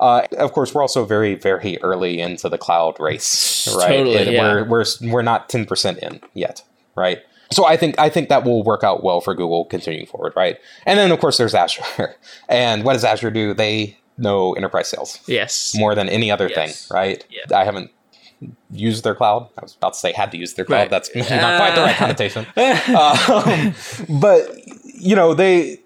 [0.00, 3.86] uh, of course, we're also very, very early into the cloud race, right?
[3.98, 4.42] Totally, yeah.
[4.42, 6.64] We're we're we're not ten percent in yet,
[6.96, 7.20] right?
[7.54, 10.58] So I think I think that will work out well for Google continuing forward, right?
[10.86, 12.16] And then of course there's Azure,
[12.48, 13.54] and what does Azure do?
[13.54, 15.74] They know enterprise sales yes.
[15.76, 16.86] more than any other Yes.
[16.86, 17.24] thing, right?
[17.30, 17.58] Yeah.
[17.58, 17.90] I haven't
[18.70, 19.48] used their cloud.
[19.58, 20.76] I was about to say had to use their cloud.
[20.76, 20.90] Right.
[20.90, 21.26] That's not
[21.58, 22.46] quite the right connotation.
[22.94, 23.74] um,
[24.20, 24.50] but
[24.94, 25.80] you know, they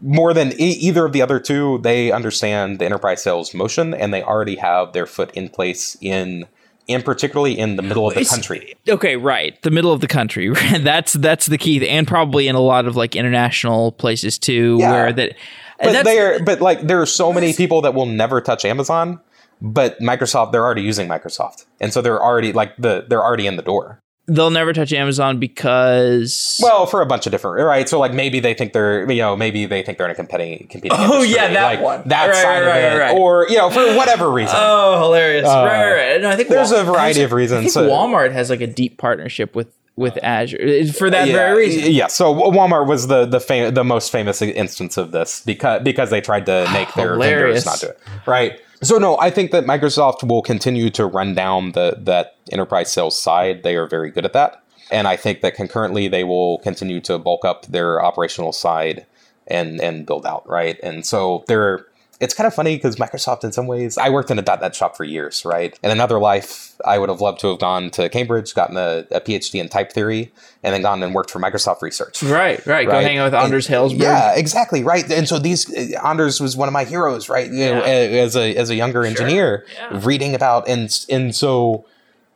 [0.00, 4.12] more than e- either of the other two, they understand the enterprise sales motion, and
[4.12, 6.46] they already have their foot in place in,
[6.88, 8.74] and particularly in the middle of the country.
[8.88, 9.60] Okay, right.
[9.62, 10.48] The middle of the country.
[10.80, 14.90] that's that's the key, and probably in a lot of like international places too, Yeah.
[14.90, 15.34] where that.
[15.80, 19.20] But are, but like there are so many people that will never touch Amazon,
[19.60, 23.56] but Microsoft they're already using Microsoft, and so they're already like the they're already in
[23.56, 24.00] the door.
[24.26, 26.58] They'll never touch Amazon because.
[26.62, 27.88] Well, for a bunch of different right.
[27.88, 30.66] So like maybe they think they're you know maybe they think they're in a competing
[30.68, 30.98] competing.
[31.00, 32.02] Oh, industry, yeah, that like, one.
[32.08, 34.56] That Right, side right, of it, right, or you know for whatever reason.
[34.58, 35.46] oh, hilarious!
[35.46, 36.20] Uh, right, right.
[36.20, 37.72] No, I think there's Wal- a variety of reasons.
[37.72, 41.66] So- Walmart has like a deep partnership with with Azure uh, for that yeah, very
[41.66, 41.92] reason.
[41.92, 46.10] Yeah, so Walmart was the the fam- the most famous instance of this because because
[46.10, 47.64] they tried to make their Hilarious.
[47.64, 48.00] vendors not do it.
[48.26, 48.58] Right.
[48.84, 53.18] So no, I think that Microsoft will continue to run down the that enterprise sales
[53.20, 53.62] side.
[53.62, 54.62] They are very good at that.
[54.90, 59.06] And I think that concurrently they will continue to bulk up their operational side
[59.46, 60.78] and and build out, right?
[60.82, 61.86] And so they're
[62.24, 64.96] it's kind of funny because Microsoft, in some ways, I worked in a .NET shop
[64.96, 65.78] for years, right?
[65.82, 69.20] In another life, I would have loved to have gone to Cambridge, gotten a, a
[69.20, 70.32] PhD in type theory,
[70.62, 72.22] and then gone and worked for Microsoft Research.
[72.22, 72.86] Right, right.
[72.86, 73.06] Go Right.
[73.06, 74.00] hang out with And- Anders Hejlsberg.
[74.00, 75.08] Yeah, exactly, right.
[75.10, 77.48] And so these uh, Anders was one of my heroes, right?
[77.50, 77.86] You Yeah.
[77.86, 80.00] a- as a as a younger engineer, Yeah.
[80.02, 81.84] reading about and and so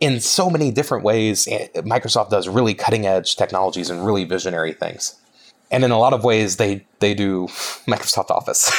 [0.01, 4.73] in so many different ways, eh, Microsoft does really cutting edge technologies and really visionary
[4.73, 5.15] things.
[5.71, 7.47] And in a lot of ways, they they do
[7.87, 8.71] Microsoft Office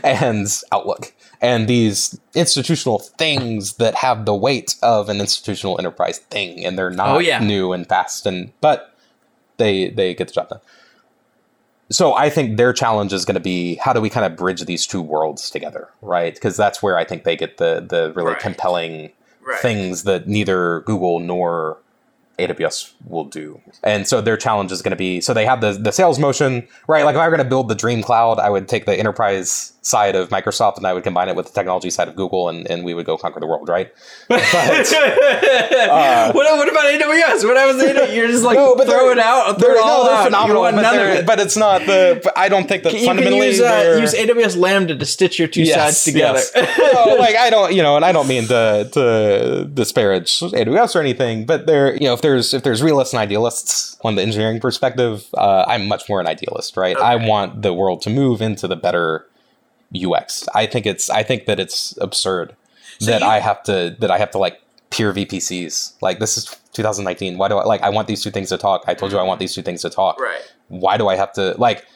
[0.04, 6.64] and Outlook and these institutional things that have the weight of an institutional enterprise thing,
[6.66, 7.38] and they're not Oh, yeah.
[7.38, 8.94] new and fast, and but
[9.56, 10.60] they they get the job done.
[11.90, 14.62] So I think their challenge is going to be how do we kind of bridge
[14.66, 16.34] these two worlds together, right?
[16.34, 18.38] Because that's where I think they get the the really Right.
[18.40, 19.60] compelling Right.
[19.60, 21.78] things that neither Google nor
[22.38, 23.60] AWS will do.
[23.82, 26.66] And so their challenge is going to be so they have the the sales motion,
[26.86, 27.04] right?
[27.04, 29.72] Like if I were going to build the dream cloud, I would take the enterprise
[29.80, 32.68] side of Microsoft and I would combine it with the technology side of Google and,
[32.70, 33.90] and we would go conquer the world, right?
[34.28, 34.40] But
[34.92, 37.44] uh, what, what about AWS?
[37.46, 38.14] What happens to AWS?
[38.14, 39.58] You're just like No, but throw it out.
[39.58, 40.24] they're, Throw it all no, out.
[40.24, 42.32] phenomenal, You but, they're- but it's not the.
[42.36, 45.48] I don't think that you can fundamentally use, uh, use AWS Lambda to stitch your
[45.48, 46.40] two sides together.
[46.54, 46.78] yes.
[46.94, 51.00] no, like I don't, you know, and I don't mean to to disparage AWS or
[51.00, 54.60] anything, but there, you know, if there's if there's realists and idealists on the engineering
[54.60, 56.96] perspective, uh, I'm much more an idealist, right?
[56.96, 59.26] I want the world to move into the better
[59.94, 60.46] UX.
[60.54, 62.54] I think it's I think that it's absurd
[63.00, 64.60] that you- I have to that I have to like
[64.90, 65.94] peer VPCs.
[66.00, 67.38] Like this is 2019.
[67.38, 68.84] Why do I like I want these two things to talk?
[68.86, 70.20] I told you I want these two things to talk.
[70.20, 70.40] right.
[70.68, 71.86] Why do I have to like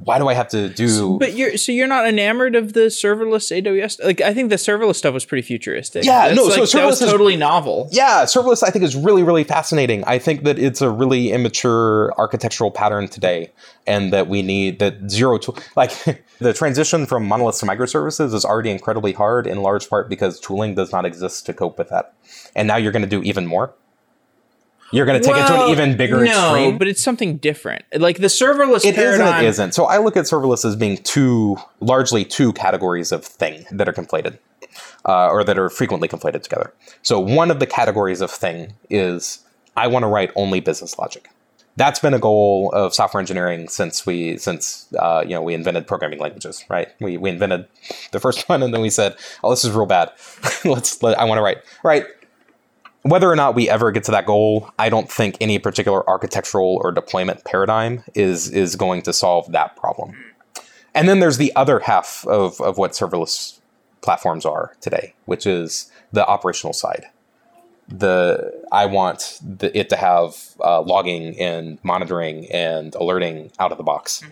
[0.00, 3.50] why do I have to do But you're so you're not enamored of the serverless
[3.50, 4.04] AWS.
[4.04, 6.04] Like I think the serverless stuff was pretty futuristic.
[6.04, 7.88] Yeah, That's no, like, so that was serverless is- totally novel.
[7.90, 10.04] Yeah, serverless I think is really, really fascinating.
[10.06, 13.52] I think that it's a really immature architectural pattern today,
[13.86, 15.58] and that we need that zero tool.
[15.76, 15.92] Like
[16.38, 20.74] the transition from monoliths to microservices is already incredibly hard, in large part because tooling
[20.74, 22.14] does not exist to cope with that.
[22.54, 23.74] And now you're going to do even more.
[24.90, 26.78] You're going to take it to an even bigger no, extreme.
[26.78, 27.84] but it's something different.
[27.94, 29.44] Like the serverless It paradigm.
[29.44, 29.72] it isn't.
[29.72, 33.92] So I look at serverless as being two, largely two categories of thing that are
[33.92, 34.38] conflated,
[35.04, 36.72] uh, or that are frequently conflated together.
[37.02, 39.40] So one of the categories of thing is
[39.76, 41.28] I want to write only business logic.
[41.76, 45.86] That's been a goal of software engineering since we since uh, you know we invented
[45.86, 46.88] programming languages, right?
[47.00, 47.68] We, we invented
[48.10, 50.10] the first one, and then we said, "Oh, this is real bad.
[50.64, 52.04] Let's let, I want to write right."
[53.10, 56.80] Whether or not we ever get to that goal, I don't think any particular architectural
[56.82, 60.16] or deployment paradigm is is going to solve that problem.
[60.94, 63.60] And then there's the other half of, of what serverless
[64.00, 67.06] platforms are today, which is the operational side.
[67.88, 73.78] The I want the, it to have uh, logging and monitoring and alerting out of
[73.78, 74.22] the box.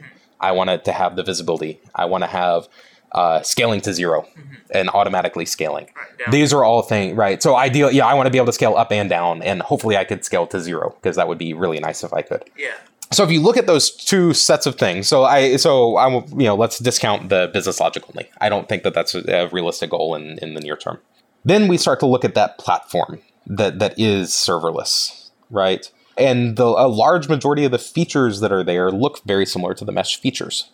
[0.40, 1.80] I want it to have the visibility.
[1.94, 2.68] I want to have
[3.12, 4.54] uh, scaling to 0 Mm-hmm.
[4.70, 5.86] and automatically scaling.
[6.30, 7.42] These are all things, right?
[7.42, 9.96] So ideal, yeah, I want to be able to scale up and down, and hopefully
[9.96, 12.44] I could scale to zero because that would be really nice if I could.
[12.58, 12.74] Yeah.
[13.12, 16.46] So if you look at those two sets of things, so I so I you
[16.48, 18.28] know let's discount the business logic only.
[18.40, 20.98] I don't think that that's a realistic goal in in the near term.
[21.44, 25.88] Then we start to look at that platform that that is serverless, right?
[26.18, 29.84] And the, a large majority of the features that are there look very similar to
[29.84, 30.70] the mesh features.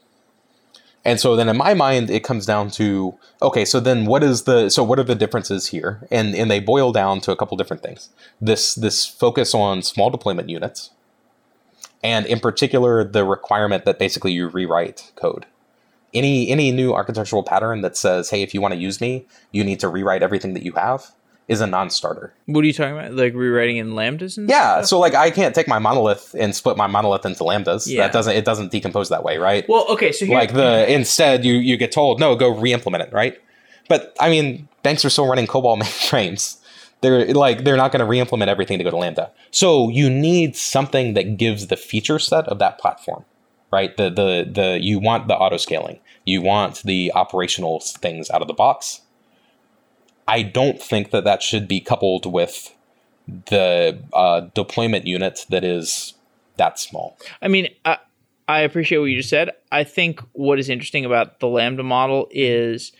[1.05, 4.45] And so then in my mind, it comes down to okay, so then what is
[4.45, 6.07] the so what are the differences here?
[6.11, 8.11] And and they boil down to a couple different things.
[8.41, 10.91] This this focus on small deployment units,
[12.05, 15.47] and in particular the requirement that basically you rewrite code.
[16.15, 19.65] Any any new architectural pattern that says, hey, if you want to use me, you
[19.65, 21.11] need to rewrite everything that you have
[21.48, 22.32] is a non-starter.
[22.47, 23.14] What are you talking about?
[23.14, 24.86] Like rewriting in lambdas and Yeah, stuff?
[24.86, 27.86] so like I can't take my monolith and split my monolith into lambdas.
[27.86, 28.02] Yeah.
[28.02, 29.69] That doesn't it doesn't decompose that way, right?
[29.69, 33.12] Well, okay, so here, like the instead you you get told no go re-implement it
[33.12, 33.39] right
[33.89, 36.59] but i mean banks are still running cobol mainframes
[37.01, 40.56] they're like they're not going to re-implement everything to go to lambda so you need
[40.56, 43.24] something that gives the feature set of that platform
[43.73, 48.40] right the the the you want the auto scaling you want the operational things out
[48.40, 49.02] of the box
[50.28, 52.74] i don't think that that should be coupled with
[53.27, 56.15] the uh, deployment unit that is
[56.57, 57.99] that small I mean, I,
[58.49, 59.51] I appreciate what you just said.
[59.70, 62.93] I think what is interesting about the Lambda model is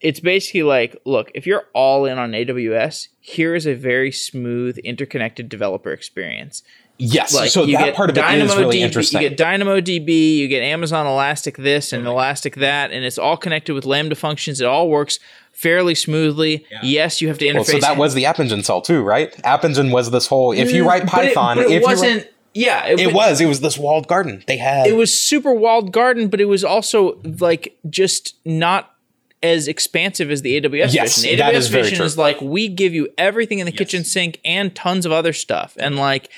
[0.00, 4.78] it's basically like, look, if you're all in on AWS, here is a very smooth,
[4.78, 6.62] interconnected developer experience.
[6.98, 9.36] Yes Like so you that get part of it is really DB, interesting You get
[9.38, 13.84] Dynamo DB, you get Amazon Elastic this and Elastic that, and it's all connected with
[13.84, 14.60] Lambda functions.
[14.60, 15.18] It all works
[15.52, 16.64] fairly smoothly.
[16.82, 17.54] Yes, you have to interface.
[17.54, 19.34] Well, so that was the App Engine sell too, right?
[19.44, 20.52] App Engine was this whole.
[20.52, 22.16] If you write Mm, But it- Python, but it, if wasn't.
[22.22, 23.40] write- yeah, it but- was.
[23.40, 24.44] It was this walled garden.
[24.46, 24.86] They had.
[24.86, 28.90] it was super walled garden, but it was also like just not
[29.42, 31.38] as expansive as the AWS Yes, vision.
[31.38, 32.06] that AWS is very vision true.
[32.06, 35.74] is like we give you everything in the kitchen sink and tons of other stuff,
[35.80, 36.28] and like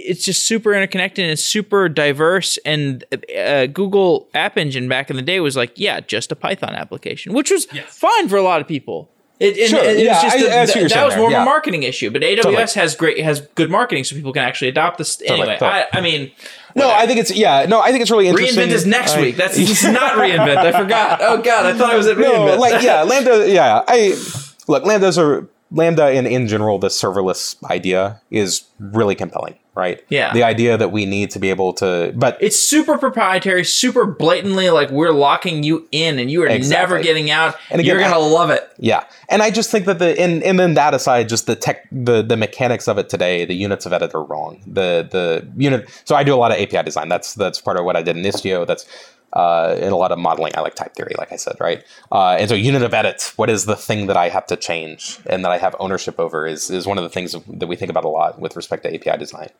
[0.00, 2.58] it's just super interconnected and it's super diverse.
[2.64, 3.04] And
[3.36, 7.32] uh, Google App Engine back in the day was like, yeah, just a Python application,
[7.32, 9.10] which was fine for a lot of people.
[9.40, 11.32] It, and Sure, it yeah, was just I- the- I you're that was more of
[11.32, 12.66] a marketing issue, but AWS Totally.
[12.74, 15.22] has great has good marketing, so people can actually adopt this.
[15.22, 15.70] Anyway, totally.
[15.70, 16.32] I, I mean,
[16.74, 17.64] no, I think it's yeah.
[17.66, 18.58] No, I think it's really interesting.
[18.68, 19.36] Reinvent is next week.
[19.36, 20.56] That's not reinvent.
[20.56, 21.20] I forgot.
[21.22, 23.48] Oh god, I thought I was at no, like yeah, Lambda.
[23.48, 24.20] Yeah, I
[24.66, 24.82] look.
[24.82, 30.02] Lambdas are Lambda and in general the serverless idea is really compelling, right?
[30.08, 30.32] Yeah.
[30.32, 34.70] the idea that we need to be able to, but it's super proprietary, super blatantly
[34.70, 36.94] like we're locking you in, and you are Exactly.
[36.96, 37.54] never getting out.
[37.70, 38.68] And again, you're gonna I- love it.
[38.78, 41.86] Yeah, and I just think that the and and then that aside, just the tech,
[41.92, 44.62] the the mechanics of it today, the units of edit are wrong.
[44.66, 45.88] The the unit.
[46.04, 47.08] So I do a lot of API design.
[47.08, 48.66] That's that's part of what I did in Istio.
[48.66, 48.86] That's
[49.32, 50.52] uh, in a lot of modeling.
[50.56, 51.84] I like type theory, like I said, right?
[52.10, 53.32] Uh, and so unit of edit.
[53.36, 56.46] What is the thing that I have to change and that I have ownership over?
[56.46, 58.94] Is is one of the things that we think about a lot with respect to
[58.94, 59.50] API design.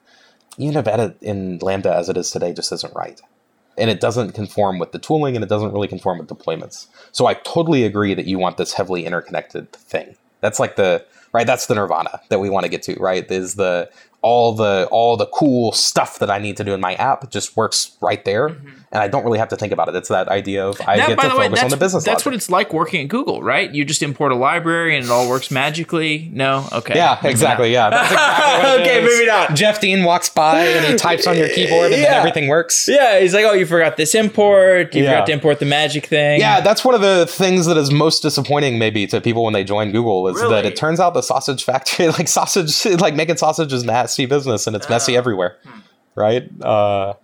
[0.57, 3.21] Unit of edit in Lambda as it is today just isn't right
[3.79, 6.89] and it doesn't conform with the tooling and it doesn't really conform with deployments.
[7.13, 10.17] So I totally agree that you want this heavily interconnected thing.
[10.41, 13.29] That's like the right that's the nirvana that we want to get to, right?
[13.31, 13.91] Is the
[14.21, 17.57] all the all the cool stuff that I need to do in my app just
[17.57, 18.69] works right there mm-hmm.
[18.91, 19.95] and I don't really have to think about it.
[19.95, 22.25] It's that idea of I That, get to the way, focus on the business that's
[22.25, 23.71] what it's like working at Google, right?
[23.71, 26.29] You just import a library and it all works magically.
[26.33, 27.73] No, okay, yeah, exactly.
[27.73, 29.55] Yeah, that's exactly Okay, maybe not.
[29.55, 32.19] Jeff Dean walks by and he types on your keyboard and then Yeah.
[32.19, 32.89] everything works.
[32.89, 34.95] Yeah, he's like, oh, you forgot this import.
[34.97, 35.13] You Yeah.
[35.13, 36.41] forgot to import the magic thing.
[36.41, 39.63] Yeah, that's one of the things that is most disappointing, maybe, to people when they
[39.65, 40.55] join Google, is Really?
[40.55, 43.85] that it turns out the sausage factory, like sausage, like making sausage is
[44.19, 45.19] nasty business and it's messy Oh.
[45.19, 45.57] everywhere,
[46.15, 46.49] right?
[46.63, 47.15] Uh,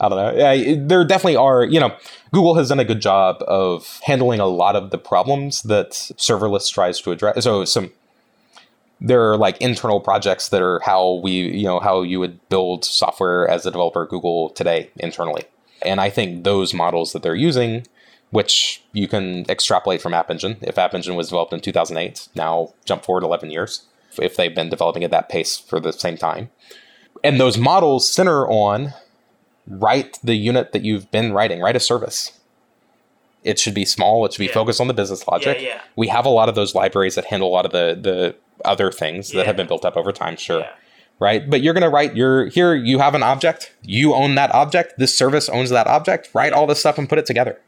[0.00, 0.32] I don't know.
[0.34, 1.64] Yeah, there definitely are.
[1.64, 1.94] You know,
[2.32, 6.72] Google has done a good job of handling a lot of the problems that serverless
[6.72, 7.44] tries to address.
[7.44, 7.90] So some
[9.02, 12.84] there are like internal projects that are how we, you know, how you would build
[12.84, 15.44] software as a developer at Google today internally.
[15.82, 17.86] And I think those models that they're using,
[18.30, 22.74] which you can extrapolate from App Engine, if App Engine was developed in 2008, now
[22.84, 23.86] jump forward 11 years,
[24.18, 26.50] if they've been developing at that pace for the same time.
[27.22, 28.94] And those models center on
[29.66, 32.32] write the unit that you've been writing, write a service.
[33.44, 34.24] It should be small.
[34.26, 34.52] It should be Yeah.
[34.52, 35.60] focused on the business logic.
[35.60, 35.80] Yeah, yeah.
[35.96, 38.34] We have a lot of those libraries that handle a lot of the the
[38.64, 40.36] other things that have been built up over time.
[40.36, 40.66] Sure,
[41.18, 41.48] right?
[41.48, 42.74] But you're going to write your here.
[42.74, 43.72] You have an object.
[43.82, 44.94] You own that object.
[44.98, 46.28] This service owns that object.
[46.34, 47.58] Write all this stuff and put it together.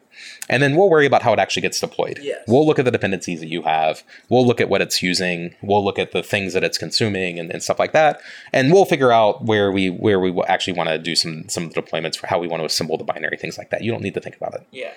[0.49, 2.19] And then we'll worry about how it actually gets deployed.
[2.23, 2.43] Yes.
[2.47, 4.03] We'll look at the dependencies that you have.
[4.29, 5.55] We'll look at what it's using.
[5.63, 8.21] We'll look at the things that it's consuming and, and stuff like that.
[8.53, 12.17] And we'll figure out where we where we actually want to do some some deployments
[12.17, 13.83] for how we want to assemble the binary things like that.
[13.83, 14.67] You don't need to think about it.
[14.71, 14.93] Yeah.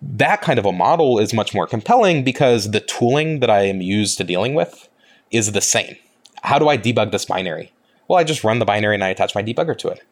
[0.00, 3.80] that kind of a model is much more compelling because the tooling that I am
[3.80, 4.88] used to dealing with
[5.30, 5.96] is the same.
[6.42, 7.72] How do I debug this binary?
[8.08, 10.02] Well, I just run the binary and I attach my debugger to it.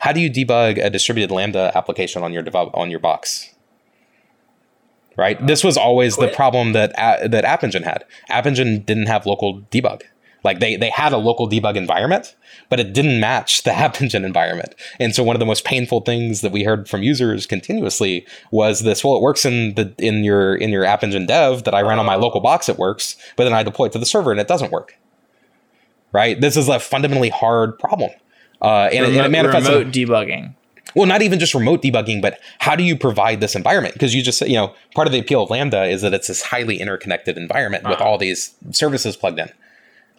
[0.00, 3.50] How do you debug a distributed Lambda application on your dev- on your box?
[5.16, 5.44] Right.
[5.46, 8.04] This was always the problem that a- that App Engine had.
[8.28, 10.02] App Engine didn't have local debug.
[10.42, 12.34] Like they they had a local debug environment,
[12.68, 14.74] but it didn't match the App Engine environment.
[15.00, 18.80] And so one of the most painful things that we heard from users continuously was
[18.80, 21.82] this: well, it works in the in your in your App Engine dev that I
[21.82, 24.32] run on my local box, it works, but then I deploy it to the server
[24.32, 24.98] and it doesn't work.
[26.12, 26.40] Right.
[26.40, 28.10] This is a fundamentally hard problem.
[28.64, 30.54] Uh, and, it- and it remote, manifests in- remote debugging.
[30.94, 33.94] well, not even just remote debugging, but how do you provide this environment?
[33.94, 36.42] Because you just you know, part of the appeal of Lambda is that it's this
[36.42, 38.04] highly interconnected environment with Uh-huh.
[38.10, 39.50] all these services plugged in.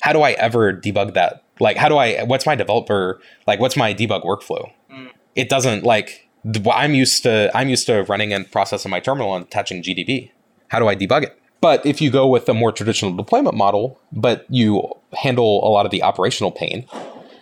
[0.02, 1.42] How do I ever debug that?
[1.60, 4.70] Like, how do I, what's my developer, like, what's my debug workflow?
[5.36, 6.28] It doesn't, like,
[6.72, 10.32] I'm used to, I'm used to running and processing my terminal and attaching GDB.
[10.68, 11.40] How do I debug it?
[11.62, 15.86] But if you go with a more traditional deployment model, but you handle a lot
[15.86, 16.86] of the operational pain,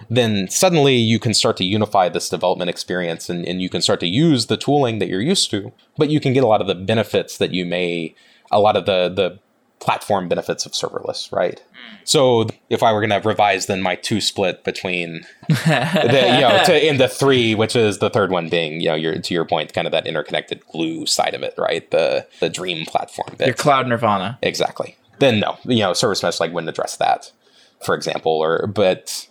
[0.09, 3.99] then suddenly you can start to unify this development experience and, and you can start
[4.01, 6.67] to use the tooling that you're used to, but you can get a lot of
[6.67, 8.15] the benefits that you may,
[8.51, 9.39] a lot of the, the
[9.83, 11.57] platform benefits of serverless, right?
[11.57, 11.97] Mm.
[12.05, 16.63] So if I were going to revise then my two split between the, you know,
[16.65, 19.73] to into three, which is the third one being, you know, your, to your point,
[19.73, 21.91] kind of that interconnected glue side of it, right?
[21.91, 23.47] The, the dream platform bit.
[23.47, 24.39] Your cloud nirvana.
[24.41, 24.95] Exactly.
[25.19, 27.31] Then no, you know, service mesh like wouldn't address that,
[27.85, 29.27] for example, or but,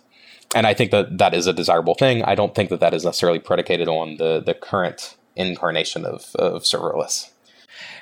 [0.55, 2.23] and I think that that is a desirable thing.
[2.23, 6.63] I don't think that that is necessarily predicated on the the current incarnation of of
[6.63, 7.29] serverless.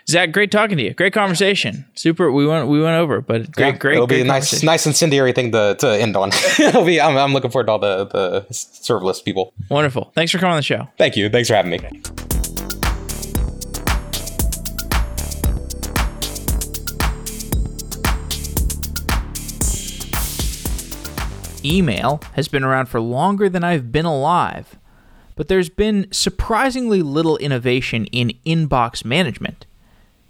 [0.07, 0.93] Zack, great talking to you.
[0.93, 1.85] Great conversation.
[1.95, 2.31] Super.
[2.31, 3.93] We went we went over, but great, Yeah, great.
[3.95, 6.31] It'll great be a nice, nice incendiary thing to, to end on.
[6.59, 6.99] It'll be.
[6.99, 9.53] I'm, I'm looking forward to all the the serverless people.
[9.69, 10.11] Wonderful.
[10.15, 10.87] Thanks for coming on the show.
[10.97, 11.29] Thank you.
[11.29, 11.79] Thanks for having me.
[21.63, 24.77] Email has been around for longer than I've been alive,
[25.35, 29.65] but there's been surprisingly little innovation in inbox management.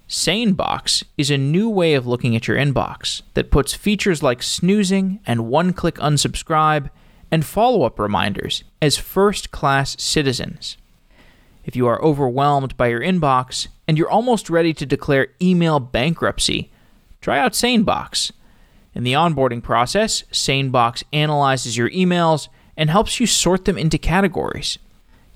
[0.09, 5.21] SaneBox is a new way of looking at your inbox that puts features like snoozing
[5.25, 6.89] and one click unsubscribe
[7.31, 10.75] and follow up reminders as first class citizens.
[11.63, 16.69] If you are overwhelmed by your inbox and you're almost ready to declare email bankruptcy,
[17.21, 18.31] try out SaneBox.
[18.93, 24.77] In the onboarding process, SaneBox analyzes your emails and helps you sort them into categories.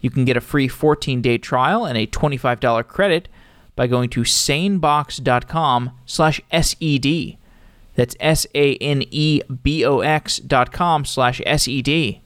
[0.02, 3.30] You can get a free 14-day trial and a $25 credit
[3.76, 7.38] by going to sanebox.com slash SED.
[7.96, 8.68] That's S-A-N-E-B-O-X
[10.38, 12.22] dot com slash S-E-D.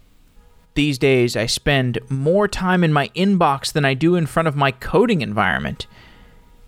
[0.74, 4.56] These days, I spend more time in my inbox than I do in front of
[4.56, 5.88] my coding environment.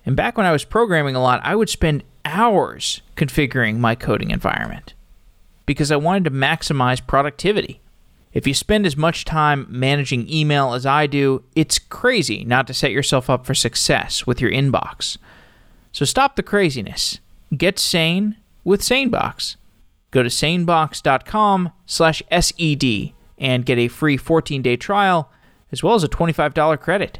[0.04, 4.30] And back when I was programming a lot, I would spend hours configuring my coding
[4.30, 4.94] environment
[5.66, 7.80] because I wanted to maximize productivity.
[8.32, 12.74] If you spend as much time managing email as I do, it's crazy not to
[12.74, 15.18] set yourself up for success with your inbox.
[15.92, 17.20] So stop the craziness.
[17.56, 19.56] Get sane with SaneBox.
[20.10, 25.30] Go to sanebox.com slash SED and get a free 14-day trial
[25.70, 27.18] as well as a $25 credit.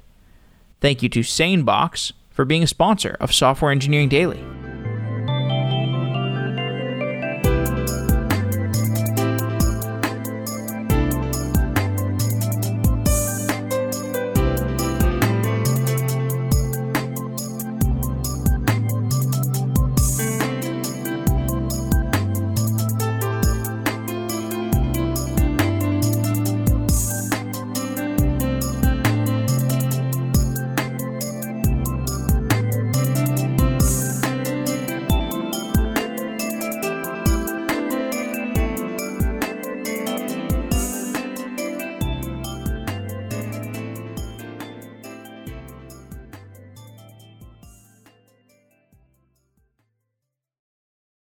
[0.81, 4.43] Thank you to SaneBox for being a sponsor of Software Engineering Daily.